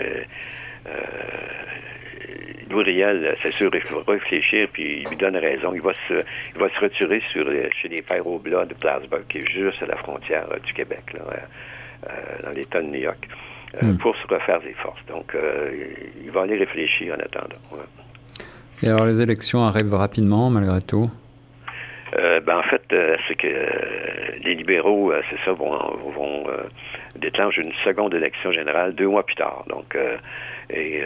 Louis 2.70 2.84
Riel, 2.84 3.36
c'est 3.42 3.52
sûr, 3.54 3.70
il 3.74 3.80
faut 3.80 4.02
réfléchir, 4.06 4.68
puis 4.72 5.02
il 5.02 5.08
lui 5.08 5.16
donne 5.16 5.36
raison. 5.36 5.72
Il 5.74 5.80
va 5.80 5.92
se, 6.06 6.14
il 6.54 6.60
va 6.60 6.68
se 6.68 6.80
retirer 6.80 7.22
sur, 7.32 7.46
chez 7.80 7.88
les 7.88 8.02
Pères 8.02 8.26
au 8.26 8.38
Blas 8.38 8.66
de 8.66 8.74
Plattsburgh, 8.74 9.24
qui 9.28 9.38
est 9.38 9.50
juste 9.50 9.82
à 9.82 9.86
la 9.86 9.96
frontière 9.96 10.46
euh, 10.52 10.58
du 10.60 10.72
Québec, 10.72 11.02
là, 11.14 11.20
euh, 11.20 11.36
euh, 12.08 12.42
dans 12.44 12.50
l'État 12.50 12.80
de 12.80 12.86
New 12.86 13.00
York, 13.00 13.28
hmm. 13.80 13.96
pour 13.96 14.14
se 14.16 14.26
refaire 14.26 14.60
des 14.60 14.74
forces. 14.74 15.04
Donc, 15.08 15.34
il 16.22 16.30
va 16.30 16.42
aller 16.42 16.56
réfléchir 16.56 17.14
en 17.14 17.20
attendant. 17.20 17.56
Et 18.82 18.88
alors, 18.88 19.06
les 19.06 19.20
élections 19.20 19.64
arrivent 19.64 19.94
rapidement, 19.94 20.50
malgré 20.50 20.80
tout? 20.82 21.10
Ben, 22.12 22.58
en 22.58 22.62
fait, 22.62 22.82
c'est 23.26 23.34
que 23.36 23.46
les 24.42 24.54
libéraux, 24.54 25.12
c'est 25.30 25.38
ça, 25.44 25.52
vont, 25.52 25.76
vont 26.16 26.46
déclencher 27.16 27.62
une 27.62 27.74
seconde 27.84 28.14
élection 28.14 28.52
générale 28.52 28.94
deux 28.94 29.08
mois 29.08 29.24
plus 29.24 29.36
tard. 29.36 29.64
Donc, 29.68 29.96
et 30.70 31.02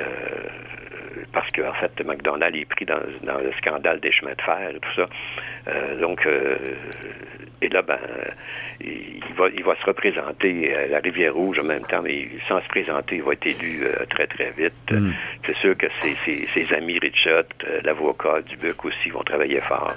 parce 1.32 1.50
qu'en 1.50 1.68
en 1.68 1.72
fait, 1.74 2.04
McDonald 2.04 2.54
est 2.54 2.64
pris 2.64 2.84
dans, 2.84 2.98
le 2.98 3.52
scandale 3.58 4.00
des 4.00 4.12
chemins 4.12 4.34
de 4.34 4.42
fer 4.42 4.70
et 4.74 4.78
tout 4.78 4.94
ça. 4.94 5.08
Euh, 5.68 6.00
donc, 6.00 6.26
euh, 6.26 6.56
et 7.60 7.68
là, 7.68 7.82
ben, 7.82 7.98
il 8.80 9.22
va, 9.36 9.48
il 9.54 9.62
va 9.62 9.76
se 9.76 9.84
représenter 9.84 10.74
à 10.74 10.86
la 10.88 10.98
Rivière-Rouge 10.98 11.58
en 11.60 11.64
même 11.64 11.82
temps, 11.82 12.02
mais 12.02 12.28
sans 12.48 12.60
se 12.60 12.68
présenter, 12.68 13.16
il 13.16 13.22
va 13.22 13.32
être 13.32 13.46
élu 13.46 13.84
euh, 13.84 14.04
très, 14.10 14.26
très 14.26 14.50
vite. 14.50 14.90
Mm. 14.90 15.12
C'est 15.46 15.56
sûr 15.56 15.76
que 15.76 15.86
ses, 16.00 16.16
ses, 16.26 16.74
amis 16.74 16.98
Richard, 16.98 17.44
l'avocat 17.84 18.42
du 18.42 18.56
Buc 18.56 18.84
aussi, 18.84 19.10
vont 19.10 19.22
travailler 19.22 19.60
fort. 19.60 19.94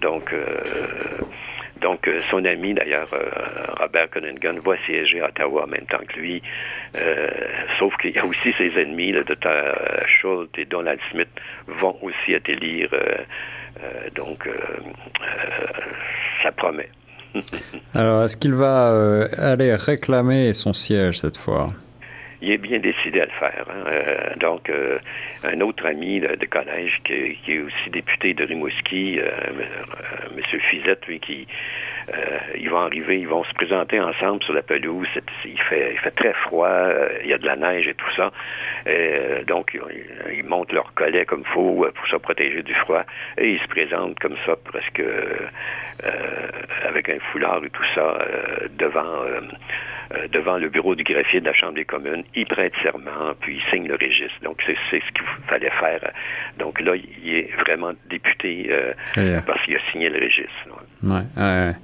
Donc, 0.00 0.32
donc, 1.80 2.06
euh, 2.08 2.20
son 2.30 2.44
ami, 2.44 2.74
d'ailleurs, 2.74 3.08
euh, 3.12 3.30
Robert 3.78 4.10
Cunningham, 4.10 4.58
va 4.60 4.76
siéger 4.84 5.20
à 5.20 5.28
Ottawa 5.28 5.64
en 5.64 5.66
même 5.66 5.86
temps 5.86 6.04
que 6.06 6.18
lui. 6.18 6.42
Euh, 6.96 7.28
sauf 7.78 7.96
qu'il 7.96 8.12
y 8.12 8.18
a 8.18 8.24
aussi 8.24 8.52
ses 8.58 8.70
ennemis, 8.78 9.12
le 9.12 9.24
docteur 9.24 9.78
Schultz 10.06 10.50
et 10.58 10.66
Donald 10.66 11.00
Smith, 11.10 11.28
vont 11.66 11.96
aussi 12.02 12.34
être 12.34 12.48
élire. 12.48 12.90
donc, 14.14 14.48
ça 16.42 16.52
promet. 16.52 16.88
Alors, 17.94 18.24
est-ce 18.24 18.36
qu'il 18.36 18.54
va 18.54 19.26
aller 19.38 19.74
réclamer 19.74 20.52
son 20.52 20.74
siège 20.74 21.20
cette 21.20 21.36
fois? 21.36 21.68
Il 22.40 22.52
est 22.52 22.58
bien 22.58 22.78
décidé 22.78 23.20
à 23.20 23.26
le 23.26 23.30
faire. 23.32 23.66
Hein. 23.68 24.36
donc, 24.38 24.70
un 25.44 25.60
autre 25.60 25.86
ami 25.86 26.20
de, 26.20 26.46
collège 26.46 27.00
qui, 27.04 27.52
est 27.52 27.60
aussi 27.60 27.90
député 27.90 28.34
de 28.34 28.44
Rimouski, 28.44 29.18
M. 29.18 30.60
Fizette, 30.70 31.06
lui, 31.06 31.20
qui 31.20 31.46
euh, 32.12 32.38
ils 32.56 32.68
vont 32.68 32.80
arriver, 32.80 33.20
ils 33.20 33.28
vont 33.28 33.44
se 33.44 33.52
présenter 33.54 34.00
ensemble 34.00 34.42
sur 34.42 34.54
la 34.54 34.62
pelouse. 34.62 35.06
Il 35.44 35.60
fait, 35.60 35.92
il 35.92 35.98
fait 35.98 36.10
très 36.10 36.32
froid, 36.32 36.66
euh, 36.66 37.08
il 37.22 37.30
y 37.30 37.32
a 37.32 37.38
de 37.38 37.46
la 37.46 37.56
neige 37.56 37.86
et 37.86 37.94
tout 37.94 38.10
ça. 38.16 38.32
Euh, 38.86 39.44
donc, 39.44 39.78
ils, 40.32 40.44
montent 40.44 40.72
leur 40.72 40.92
collet 40.94 41.24
comme 41.24 41.44
faut 41.44 41.86
pour 41.94 42.06
se 42.08 42.16
protéger 42.16 42.62
du 42.62 42.74
froid. 42.74 43.04
Et 43.38 43.52
ils 43.52 43.60
se 43.60 43.68
présentent 43.68 44.18
comme 44.18 44.36
ça, 44.46 44.56
presque 44.56 45.02
avec 46.84 47.08
un 47.08 47.18
foulard 47.30 47.62
et 47.64 47.70
tout 47.70 47.84
ça, 47.94 48.18
devant 48.78 49.24
devant 50.32 50.58
le 50.58 50.68
bureau 50.68 50.94
du 50.94 51.04
greffier 51.04 51.40
de 51.40 51.46
la 51.46 51.52
Chambre 51.52 51.74
des 51.74 51.84
communes. 51.84 52.24
Ils 52.34 52.46
prêtent 52.46 52.72
serment, 52.82 53.34
puis 53.40 53.56
ils 53.56 53.70
signent 53.70 53.88
le 53.88 53.94
registre. 53.94 54.40
Donc, 54.42 54.60
c'est 54.66 54.76
ce 54.90 55.12
qu'il 55.12 55.24
fallait 55.46 55.70
faire. 55.70 56.10
Donc 56.58 56.80
là, 56.80 56.94
il 56.96 57.34
est 57.34 57.50
vraiment 57.60 57.92
député 58.08 58.70
parce 59.46 59.62
qu'il 59.62 59.76
a 59.76 59.80
signé 59.92 60.08
le 60.08 60.18
registre. 60.18 60.50
Ouais, 61.02 61.74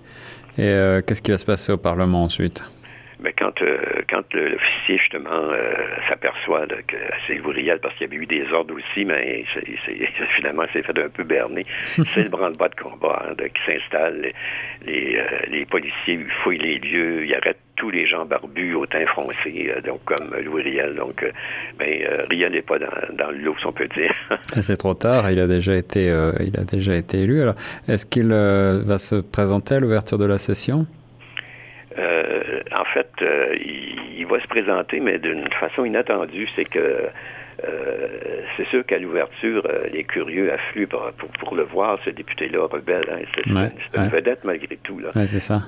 et 0.59 0.65
euh, 0.65 1.03
qu'est-ce 1.03 1.21
qui 1.21 1.31
va 1.31 1.39
se 1.39 1.45
passer 1.45 1.73
au 1.73 1.77
Parlement 1.77 2.23
ensuite? 2.23 2.63
Mais 3.19 3.33
ben, 3.39 3.47
quand, 3.47 3.63
euh, 3.63 3.79
quand 4.11 4.35
l'officier, 4.35 4.99
justement, 4.99 5.31
euh, 5.31 5.75
s'aperçoit 6.09 6.67
que 6.67 6.97
c'est 7.27 7.41
Ouvriel, 7.41 7.79
parce 7.81 7.95
qu'il 7.95 8.07
y 8.07 8.11
avait 8.11 8.23
eu 8.23 8.27
des 8.27 8.53
ordres 8.53 8.75
aussi, 8.75 9.07
mais 9.07 9.45
finalement, 10.37 10.65
c'est 10.73 10.83
fait 10.83 10.99
un 10.99 11.09
peu 11.09 11.25
berné. 11.25 11.65
c'est 11.85 12.23
le 12.23 12.29
branle-bas 12.29 12.69
de 12.69 12.75
combat 12.75 13.23
hein, 13.27 13.35
qui 13.37 13.73
s'installe. 13.73 14.33
Les, 14.85 15.19
les, 15.49 15.65
policiers 15.65 16.19
fouillent 16.43 16.59
les 16.59 16.79
lieux, 16.79 17.25
ils 17.25 17.35
arrêtent 17.35 17.57
tous 17.77 17.91
les 17.91 18.07
gens 18.07 18.25
barbus 18.25 18.75
au 18.75 18.87
teint 18.87 19.07
froncé, 19.07 19.73
donc 19.85 20.05
comme 20.05 20.35
Louis 20.43 20.63
Riel. 20.63 20.95
Donc, 20.95 21.25
ben, 21.79 22.07
Riel 22.29 22.53
n'est 22.53 22.63
pas 22.63 22.79
dans, 22.79 22.87
dans 23.13 23.31
le 23.31 23.39
lot, 23.39 23.57
si 23.59 23.67
on 23.67 23.73
peut 23.73 23.89
dire. 23.89 24.15
c'est 24.61 24.77
trop 24.77 24.95
tard, 24.95 25.31
il 25.31 25.41
a 25.41 25.47
déjà 25.47 25.75
été, 25.75 26.05
il 26.41 26.59
a 26.59 26.65
déjà 26.65 26.95
été 26.95 27.19
élu. 27.19 27.43
Alors, 27.43 27.57
est-ce 27.89 28.05
qu'il 28.05 28.29
va 28.29 28.99
se 28.99 29.17
présenter 29.17 29.77
à 29.77 29.81
l'ouverture 29.81 30.19
de 30.19 30.27
la 30.27 30.39
session? 30.39 30.87
Euh, 31.99 32.61
en 32.79 32.85
fait, 32.85 33.11
euh, 33.23 33.57
il, 34.17 34.27
va 34.27 34.41
se 34.41 34.47
présenter, 34.49 35.01
mais 35.01 35.19
d'une 35.19 35.49
façon 35.61 35.85
inattendue. 35.85 36.49
C'est 36.57 36.65
que 36.65 37.09
euh, 37.65 38.09
c'est 38.57 38.67
sûr 38.69 38.85
qu'à 38.85 38.99
l'ouverture, 38.99 39.67
les 39.93 40.05
curieux 40.05 40.53
affluent 40.53 40.87
pour, 40.87 41.11
pour, 41.39 41.55
le 41.55 41.63
voir, 41.63 41.99
ce 42.05 42.11
député-là, 42.11 42.67
rebelle. 42.67 43.07
Hein, 43.11 43.25
c'est 43.35 43.97
une 43.97 44.09
vedette 44.09 44.45
malgré 44.45 44.77
tout. 44.77 44.99
Là. 44.99 45.11
c'est 45.27 45.41
ça. 45.41 45.61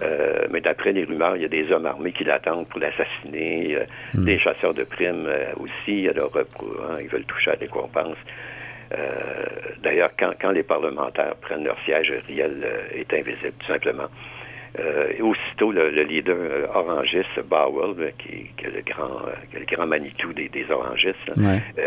mais 0.51 0.61
d'après 0.61 0.93
les 0.93 1.05
rumeurs, 1.05 1.37
il 1.37 1.43
y 1.43 1.45
a 1.45 1.49
des 1.49 1.71
hommes 1.73 1.87
armés 1.87 2.13
qui 2.13 2.25
l'attendent 2.25 2.69
pour 2.69 2.81
l'assassiner, 2.81 3.79
hmm. 4.15 4.25
des 4.25 4.39
chasseurs 4.39 4.75
de 4.75 4.85
primes 4.85 5.29
aussi. 5.57 6.09
Alors, 6.09 6.33
hein, 6.37 6.99
ils 7.01 7.09
veulent 7.09 7.25
toucher 7.25 7.53
à 7.53 7.57
des 7.57 7.67
récompense. 7.67 8.17
D'ailleurs, 9.83 10.11
quand, 10.19 10.33
quand, 10.41 10.51
les 10.51 10.63
parlementaires 10.63 11.37
prennent 11.37 11.65
leur 11.65 11.79
siège, 11.85 12.13
Riel 12.27 12.67
est 12.95 13.13
invisible, 13.15 13.53
tout 13.61 13.67
simplement. 13.67 14.09
Euh, 14.79 15.13
et 15.17 15.23
aussitôt, 15.23 15.73
le, 15.73 15.91
leader 16.03 16.37
euh, 16.39 16.67
orangiste, 16.75 17.41
Bowell, 17.49 18.13
qui, 18.19 18.51
qui, 18.57 18.67
est 18.67 18.71
le 18.71 18.83
grand, 18.83 19.27
euh, 19.27 19.33
qui 19.51 19.57
est 19.57 19.61
le 19.61 19.77
grand 19.77 19.87
Manitou 19.87 20.33
des, 20.33 20.49
des 20.49 20.67
orangistes, 20.71 21.17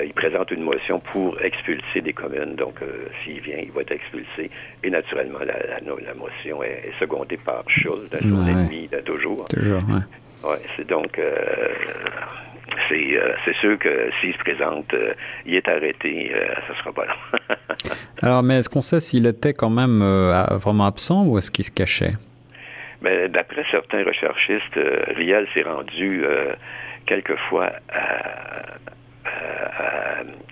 il 0.04 0.14
présente 0.14 0.52
une 0.52 0.64
motion 0.64 1.00
pour 1.00 1.40
expulser 1.42 2.02
des 2.02 2.14
communes. 2.14 2.56
Donc, 2.56 2.80
s'il 3.24 3.40
vient, 3.42 3.58
il 3.62 3.72
va 3.72 3.82
être 3.82 3.92
expulsé. 3.92 4.50
Et 4.84 4.90
naturellement, 4.90 5.40
la, 5.40 5.80
la, 5.80 6.14
motion 6.14 6.64
est, 6.64 6.92
secondée 7.00 7.38
par 7.38 7.64
Schultz, 7.68 8.10
son 8.22 8.48
ennemi 8.48 8.88
de 8.88 9.00
toujours. 9.00 9.46
Toujours, 9.50 9.82
ouais. 10.44 10.58
c'est 10.76 10.88
donc 10.88 11.20
c'est 12.90 13.56
sûr 13.62 13.78
que 13.80 14.10
s'il 14.20 14.34
se 14.34 14.40
présente, 14.40 14.94
il 15.46 15.56
est 15.56 15.68
arrêté, 15.68 16.32
ça 16.68 16.78
sera 16.78 16.92
pas 16.92 17.06
long. 17.06 17.56
Alors, 18.22 18.44
mais 18.44 18.58
est-ce 18.58 18.70
qu'on 18.70 18.82
sait 18.82 19.00
s'il 19.00 19.26
était 19.26 19.54
quand 19.54 19.70
même 19.70 20.02
vraiment 20.56 20.86
absent 20.86 21.26
ou 21.26 21.38
est-ce 21.38 21.52
qu'il 21.52 21.66
se 21.66 21.72
cachait? 21.72 22.12
Mais 23.02 23.30
d'après 23.30 23.66
certains 23.72 24.04
recherchistes, 24.04 24.78
euh, 24.78 25.04
Riel 25.16 25.48
s'est 25.54 25.64
rendu 25.64 26.24
euh, 26.24 26.54
quelquefois 27.06 27.72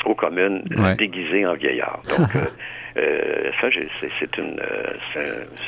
aux 0.06 0.16
communes 0.16 0.64
déguisé 0.98 1.46
en 1.46 1.54
vieillard. 1.54 2.02
Donc, 2.10 2.30
euh, 2.98 3.52
ça, 3.62 3.68
c'est 4.20 4.38
une, 4.38 4.60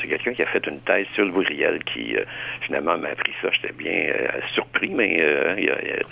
c'est 0.00 0.08
quelqu'un 0.08 0.32
qui 0.32 0.42
a 0.42 0.46
fait 0.46 0.66
une 0.66 0.80
thèse 0.80 1.06
sur 1.14 1.24
le 1.24 1.32
Riel 1.32 1.84
qui 1.84 2.16
finalement 2.62 2.98
m'a 2.98 3.10
appris 3.10 3.32
ça. 3.40 3.48
J'étais 3.52 3.74
bien 3.74 4.12
surpris, 4.54 4.90
mais 4.90 5.22
il, 5.58 5.64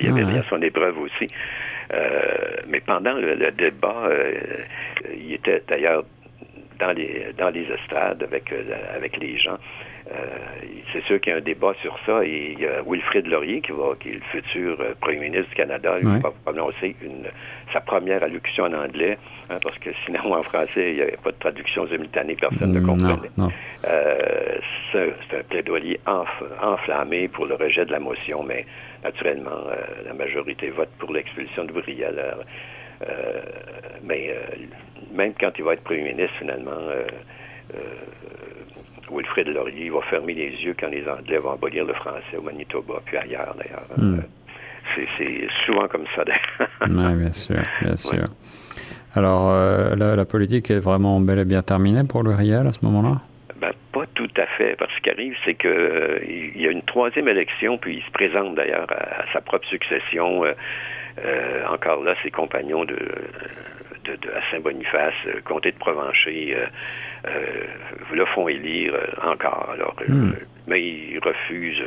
y 0.04 0.09
avait 0.09 0.24
bien 0.24 0.42
son 0.48 0.62
épreuve 0.62 0.98
aussi. 1.00 1.28
mais 2.68 2.80
pendant 2.80 3.14
le, 3.14 3.35
le 3.35 3.50
débat, 3.50 4.09
il 5.12 5.33
était 5.33 5.62
d'ailleurs 5.66 6.04
dans 6.80 6.92
les 6.92 7.32
dans 7.38 7.50
les 7.50 7.66
estrades 7.70 8.22
avec 8.22 8.52
avec 8.96 9.16
les 9.18 9.38
gens. 9.38 9.58
Euh, 10.12 10.16
c'est 10.92 11.04
sûr 11.04 11.20
qu'il 11.20 11.32
y 11.32 11.34
a 11.34 11.38
un 11.38 11.42
débat 11.42 11.72
sur 11.82 11.96
ça 12.04 12.24
et 12.24 12.54
il 12.56 12.60
y 12.60 12.66
a 12.66 12.82
Wilfrid 12.84 13.28
Laurier 13.28 13.60
qui 13.60 13.70
va, 13.70 13.94
qui 14.00 14.08
est 14.08 14.14
le 14.14 14.20
futur 14.32 14.80
euh, 14.80 14.94
premier 15.00 15.20
ministre 15.20 15.50
du 15.50 15.54
Canada, 15.54 15.98
il 16.00 16.08
va 16.08 16.32
prononcer 16.44 16.96
une, 17.00 17.28
sa 17.72 17.80
première 17.80 18.20
allocution 18.24 18.64
en 18.64 18.72
anglais, 18.72 19.18
hein, 19.50 19.58
parce 19.62 19.78
que 19.78 19.90
sinon 20.04 20.34
en 20.34 20.42
français 20.42 20.90
il 20.90 20.94
n'y 20.96 21.02
avait 21.02 21.18
pas 21.22 21.30
de 21.30 21.38
traduction 21.38 21.86
simultanée, 21.86 22.34
personne 22.34 22.72
ne 22.72 22.80
comprenait. 22.80 23.30
Euh, 23.86 24.58
c'est 24.90 25.38
un 25.38 25.42
plaidoyer 25.48 26.00
enflammé 26.60 27.28
pour 27.28 27.46
le 27.46 27.54
rejet 27.54 27.84
de 27.84 27.92
la 27.92 28.00
motion, 28.00 28.42
mais 28.42 28.66
naturellement 29.04 29.62
la 30.04 30.12
majorité 30.12 30.70
vote 30.70 30.90
pour 30.98 31.12
l'expulsion 31.12 31.64
de 31.64 31.72
Bourriel. 31.72 32.20
Mais 34.02 34.34
même 35.12 35.32
quand 35.38 35.50
il 35.58 35.64
va 35.64 35.74
être 35.74 35.82
premier 35.82 36.12
ministre, 36.12 36.34
finalement, 36.38 36.78
Wilfrid 39.10 39.48
Laurier 39.48 39.90
va 39.90 40.00
fermer 40.02 40.34
les 40.34 40.50
yeux 40.62 40.74
quand 40.78 40.88
les 40.88 41.06
Anglais 41.08 41.38
vont 41.38 41.52
abolir 41.52 41.84
le 41.84 41.94
français 41.94 42.36
au 42.38 42.42
Manitoba, 42.42 42.94
puis 43.04 43.16
ailleurs 43.16 43.54
d'ailleurs. 43.58 43.84
Hmm. 43.96 44.18
Euh, 44.18 45.02
c'est 45.18 45.48
souvent 45.66 45.86
comme 45.88 46.06
ça 46.14 46.24
d'ailleurs. 46.24 46.70
oui, 47.10 47.14
bien 47.14 47.32
sûr, 47.32 47.62
bien 47.82 47.96
sûr. 47.96 48.24
Alors, 49.14 49.50
euh, 49.50 49.96
la, 49.96 50.24
politique 50.24 50.70
est 50.70 50.78
vraiment 50.78 51.20
bel 51.20 51.40
et 51.40 51.44
bien 51.44 51.62
terminée 51.62 52.04
pour 52.04 52.22
le 52.22 52.30
Riel 52.30 52.66
à 52.66 52.72
ce 52.72 52.84
moment-là? 52.84 53.20
Ben, 53.60 53.72
pas 53.92 54.04
tout 54.14 54.30
à 54.36 54.46
fait. 54.56 54.76
Parce 54.78 54.92
ce 54.94 55.00
qui 55.00 55.10
arrive, 55.10 55.34
c'est 55.44 55.54
qu'il 55.54 55.70
euh, 55.70 56.20
y 56.56 56.66
a 56.66 56.70
une 56.70 56.82
troisième 56.82 57.28
élection, 57.28 57.76
puis 57.78 57.96
il 57.96 58.02
se 58.02 58.10
présente 58.12 58.54
d'ailleurs 58.54 58.86
à, 58.90 59.24
sa 59.32 59.40
propre 59.40 59.66
succession. 59.66 60.44
Encore 61.68 62.02
là, 62.02 62.14
ses 62.22 62.30
compagnons 62.30 62.84
de, 62.84 62.98
de, 64.04 64.30
à 64.30 64.50
Saint-Boniface, 64.50 65.14
comté 65.44 65.72
de 65.72 65.76
Provencher, 65.76 66.56
euh, 67.26 67.66
le 68.14 68.24
font 68.24 68.48
élire 68.48 68.94
euh, 68.94 69.30
encore. 69.30 69.68
Alors, 69.72 69.94
euh, 70.00 70.12
hmm. 70.12 70.32
mais 70.66 70.82
il 70.82 71.18
refuse. 71.22 71.78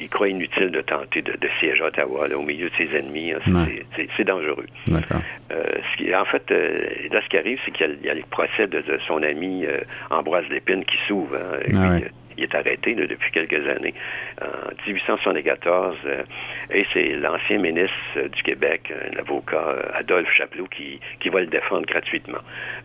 Il, 0.00 0.08
croit 0.08 0.28
inutile 0.28 0.70
de 0.70 0.82
tenter 0.82 1.22
de, 1.22 1.32
siéger 1.58 1.82
à 1.82 1.86
Ottawa 1.86 2.26
au 2.34 2.42
milieu 2.42 2.68
de 2.68 2.74
ses 2.76 2.94
ennemis. 2.94 3.32
Hein, 3.32 3.66
c'est 3.96 4.24
dangereux. 4.24 4.66
ce 4.86 5.96
qui, 5.96 6.14
en 6.14 6.24
fait, 6.26 6.50
là, 6.50 7.20
ce 7.22 7.28
qui 7.30 7.38
arrive, 7.38 7.58
c'est 7.64 7.70
qu'il 7.70 7.98
y, 8.02 8.10
a 8.10 8.14
le 8.14 8.22
procès 8.30 8.66
de, 8.66 8.82
son 9.06 9.22
ami 9.22 9.64
Ambroise 10.10 10.44
Lépine 10.50 10.84
qui 10.84 10.98
s'ouvre. 11.08 11.34
Hein, 11.72 12.00
il 12.36 12.44
est 12.44 12.54
arrêté 12.54 12.94
depuis 12.94 13.30
quelques 13.30 13.66
années, 13.68 13.94
en 14.40 14.70
1874. 14.86 15.96
Euh, 16.04 16.22
et 16.70 16.86
c'est 16.92 17.16
l'ancien 17.16 17.58
ministre 17.58 18.28
du 18.32 18.42
Québec, 18.42 18.92
l'avocat 19.14 19.68
euh, 19.68 19.82
Adolphe 19.94 20.32
Chapelot, 20.36 20.66
qui, 20.66 21.00
qui 21.20 21.28
va 21.28 21.40
le 21.40 21.46
défendre 21.46 21.86
gratuitement. 21.86 22.38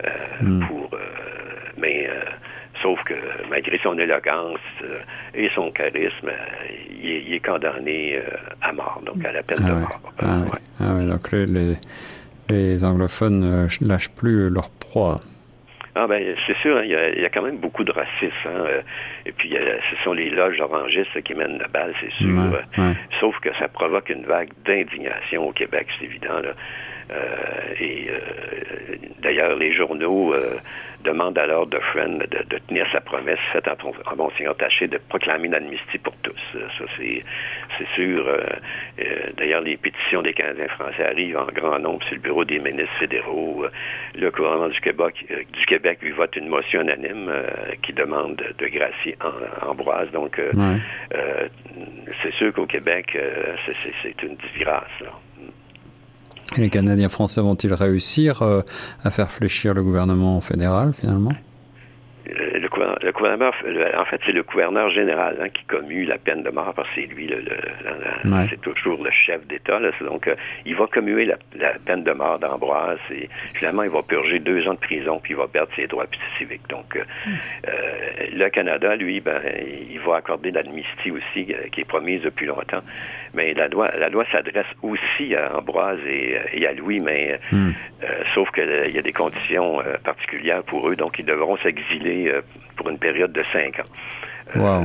Euh, 0.06 0.10
hmm. 0.42 0.66
pour, 0.68 0.90
mais 1.78 2.10
sauf 2.82 3.04
que 3.04 3.14
malgré 3.50 3.78
son 3.80 3.98
éloquence 3.98 4.60
et 5.36 5.50
son 5.54 5.72
charisme, 5.72 6.32
il 6.90 7.34
est, 7.34 7.46
condamné 7.46 8.20
à 8.62 8.74
mort, 8.74 9.02
donc 9.06 9.24
à 9.24 9.32
la 9.32 9.44
peine 9.44 9.60
de 9.60 9.72
ah 9.72 9.76
mort. 9.76 10.02
Ah, 10.20 10.46
ah, 10.80 10.94
oui. 10.96 11.08
donc 11.08 11.32
les, 11.32 11.76
les 12.50 12.84
anglophones 12.84 13.40
ne 13.40 13.88
lâchent 13.88 14.10
plus 14.10 14.50
leur 14.50 14.70
proie. 14.70 15.20
Ah 16.00 16.06
ben 16.06 16.36
c'est 16.46 16.58
sûr, 16.58 16.78
hein, 16.78 16.84
il, 16.84 16.92
y 16.92 17.26
a, 17.26 17.30
quand 17.30 17.42
même 17.42 17.58
beaucoup 17.58 17.84
de 17.84 17.92
racisme. 17.92 18.32
Hein, 18.46 18.66
euh, 18.68 18.82
et 19.26 19.32
puis 19.32 19.50
ce 19.90 20.04
sont 20.04 20.14
les 20.14 20.30
loges 20.30 20.60
orangistes 20.60 21.22
qui 21.24 21.34
mènent 21.34 21.58
la 21.58 21.68
balle, 21.68 21.94
c'est 22.00 22.14
sûr. 22.14 22.40
Euh, 22.78 22.94
sauf 23.20 23.40
que 23.40 23.50
ça 23.58 23.68
provoque 23.68 24.10
une 24.10 24.24
vague 24.24 24.52
d'indignation 24.64 25.48
au 25.48 25.52
Québec, 25.52 25.88
c'est 25.98 26.06
évident. 26.06 26.40
Là. 26.40 26.52
Euh, 27.12 27.74
et 27.80 28.10
d'ailleurs, 29.22 29.56
les 29.56 29.74
journaux 29.74 30.34
demande 31.08 31.38
alors 31.38 31.68
de 31.68 31.80
Friend 31.80 32.20
de, 32.20 32.58
tenir 32.68 32.86
sa 32.92 33.00
promesse 33.00 33.40
faite 33.52 33.68
en, 33.68 34.16
Monseigneur 34.16 34.56
Taché 34.58 34.88
de 34.88 34.98
proclamer 35.10 35.48
une 35.48 35.56
amnistie 35.56 35.98
pour 36.00 36.14
tous. 36.18 36.36
Ça, 36.54 36.86
c'est, 36.98 37.24
sûr. 37.96 38.28
Euh, 38.28 38.40
euh, 39.00 39.04
d'ailleurs, 39.38 39.62
les 39.62 39.78
pétitions 39.78 40.22
des 40.22 40.34
Canadiens 40.34 40.68
français 40.68 41.06
arrivent 41.06 41.38
en 41.38 41.46
grand 41.46 41.80
nombre 41.80 42.04
sur 42.06 42.16
le 42.16 42.22
bureau 42.22 42.44
des 42.44 42.60
ministres 42.60 42.98
fédéraux. 43.00 43.66
Le 44.16 44.32
gouvernement 44.32 44.70
du 44.70 44.80
Québec, 44.82 45.26
euh, 45.32 45.44
du 45.54 45.66
Québec 45.66 46.00
lui 46.02 46.12
vote 46.12 46.36
une 46.36 46.50
motion 46.50 46.82
unanime 46.82 47.32
qui 47.84 47.94
demande 47.94 48.36
de 48.36 48.68
gracier 48.68 49.16
Ambroise. 49.62 50.12
Donc, 50.12 50.42
c'est 52.22 52.34
sûr 52.34 52.54
qu'au 52.54 52.66
Québec, 52.66 53.18
c'est 53.66 54.24
une 54.24 54.36
disgrâce. 54.36 55.04
Et 56.56 56.62
les 56.62 56.70
Canadiens 56.70 57.10
français 57.10 57.42
vont-ils 57.42 57.74
réussir 57.74 58.42
à 59.04 59.10
faire 59.10 59.30
fléchir 59.30 59.74
le 59.74 59.84
gouvernement 59.84 60.40
fédéral 60.42 60.94
finalement? 60.94 61.34
Le, 62.28 63.12
gouvernement, 63.12 63.52
en 63.98 64.06
fait, 64.06 64.22
c'est 64.26 64.32
le 64.32 64.44
gouverneur 64.44 64.90
général 64.90 65.38
hein, 65.42 65.50
qui 65.50 65.64
commue 65.66 66.06
la 66.06 66.18
peine 66.18 66.44
de 66.44 66.50
mort 66.50 66.74
parce 66.76 66.88
que 66.90 67.02
c'est 67.02 67.08
lui, 67.08 67.28
le, 67.28 67.44
c'est 68.50 68.62
toujours 68.62 69.04
le 69.04 69.12
chef 69.12 69.46
d'État. 69.48 69.80
Donc, 70.02 70.28
euh, 70.28 70.36
il 70.66 70.76
va 70.76 70.88
commuer 70.88 71.26
la, 71.26 71.38
peine 71.86 72.04
de 72.04 72.12
mort 72.12 72.40
d'Ambroise 72.40 73.00
et 73.12 73.30
finalement, 73.54 73.84
il 73.84 73.90
va 73.90 74.02
purger 74.02 74.40
deux 74.40 74.68
ans 74.68 74.74
de 74.74 74.80
prison 74.80 75.20
puis 75.22 75.34
il 75.34 75.38
va 75.38 75.48
perdre 75.48 75.72
ses 75.76 75.88
droits 75.88 76.06
civiques. 76.38 76.68
Donc, 76.70 76.96
euh, 76.96 77.04
euh, 77.68 78.28
le 78.34 78.50
Canada, 78.50 78.96
lui, 78.96 79.20
ben, 79.20 79.42
il 79.90 80.00
va 80.00 80.18
accorder 80.18 80.52
l'amnistie 80.52 81.12
aussi 81.12 81.54
qui 81.72 81.82
est 81.82 81.88
promise 81.88 82.22
depuis 82.22 82.46
longtemps. 82.46 82.82
Mais 83.34 83.54
la 83.54 83.68
loi, 83.68 83.92
la 83.98 84.10
loi 84.10 84.26
s'adresse 84.32 84.66
aussi 84.82 85.36
à 85.36 85.58
Ambroise 85.58 86.00
et, 86.08 86.66
à 86.66 86.74
Louis, 86.74 87.00
mais 87.00 87.40
hmm. 87.52 87.72
sauf 88.34 88.50
qu'il 88.52 88.92
y 88.94 88.98
a 88.98 89.02
des 89.02 89.14
conditions 89.14 89.82
particulières 90.04 90.64
pour 90.64 90.90
eux, 90.90 90.96
donc 90.96 91.20
ils 91.20 91.26
devront 91.26 91.58
s'exiler 91.58 92.17
pour 92.76 92.90
une 92.90 93.00
période 93.00 93.32
de 93.32 93.44
cinq 93.52 93.80
ans. 93.80 94.84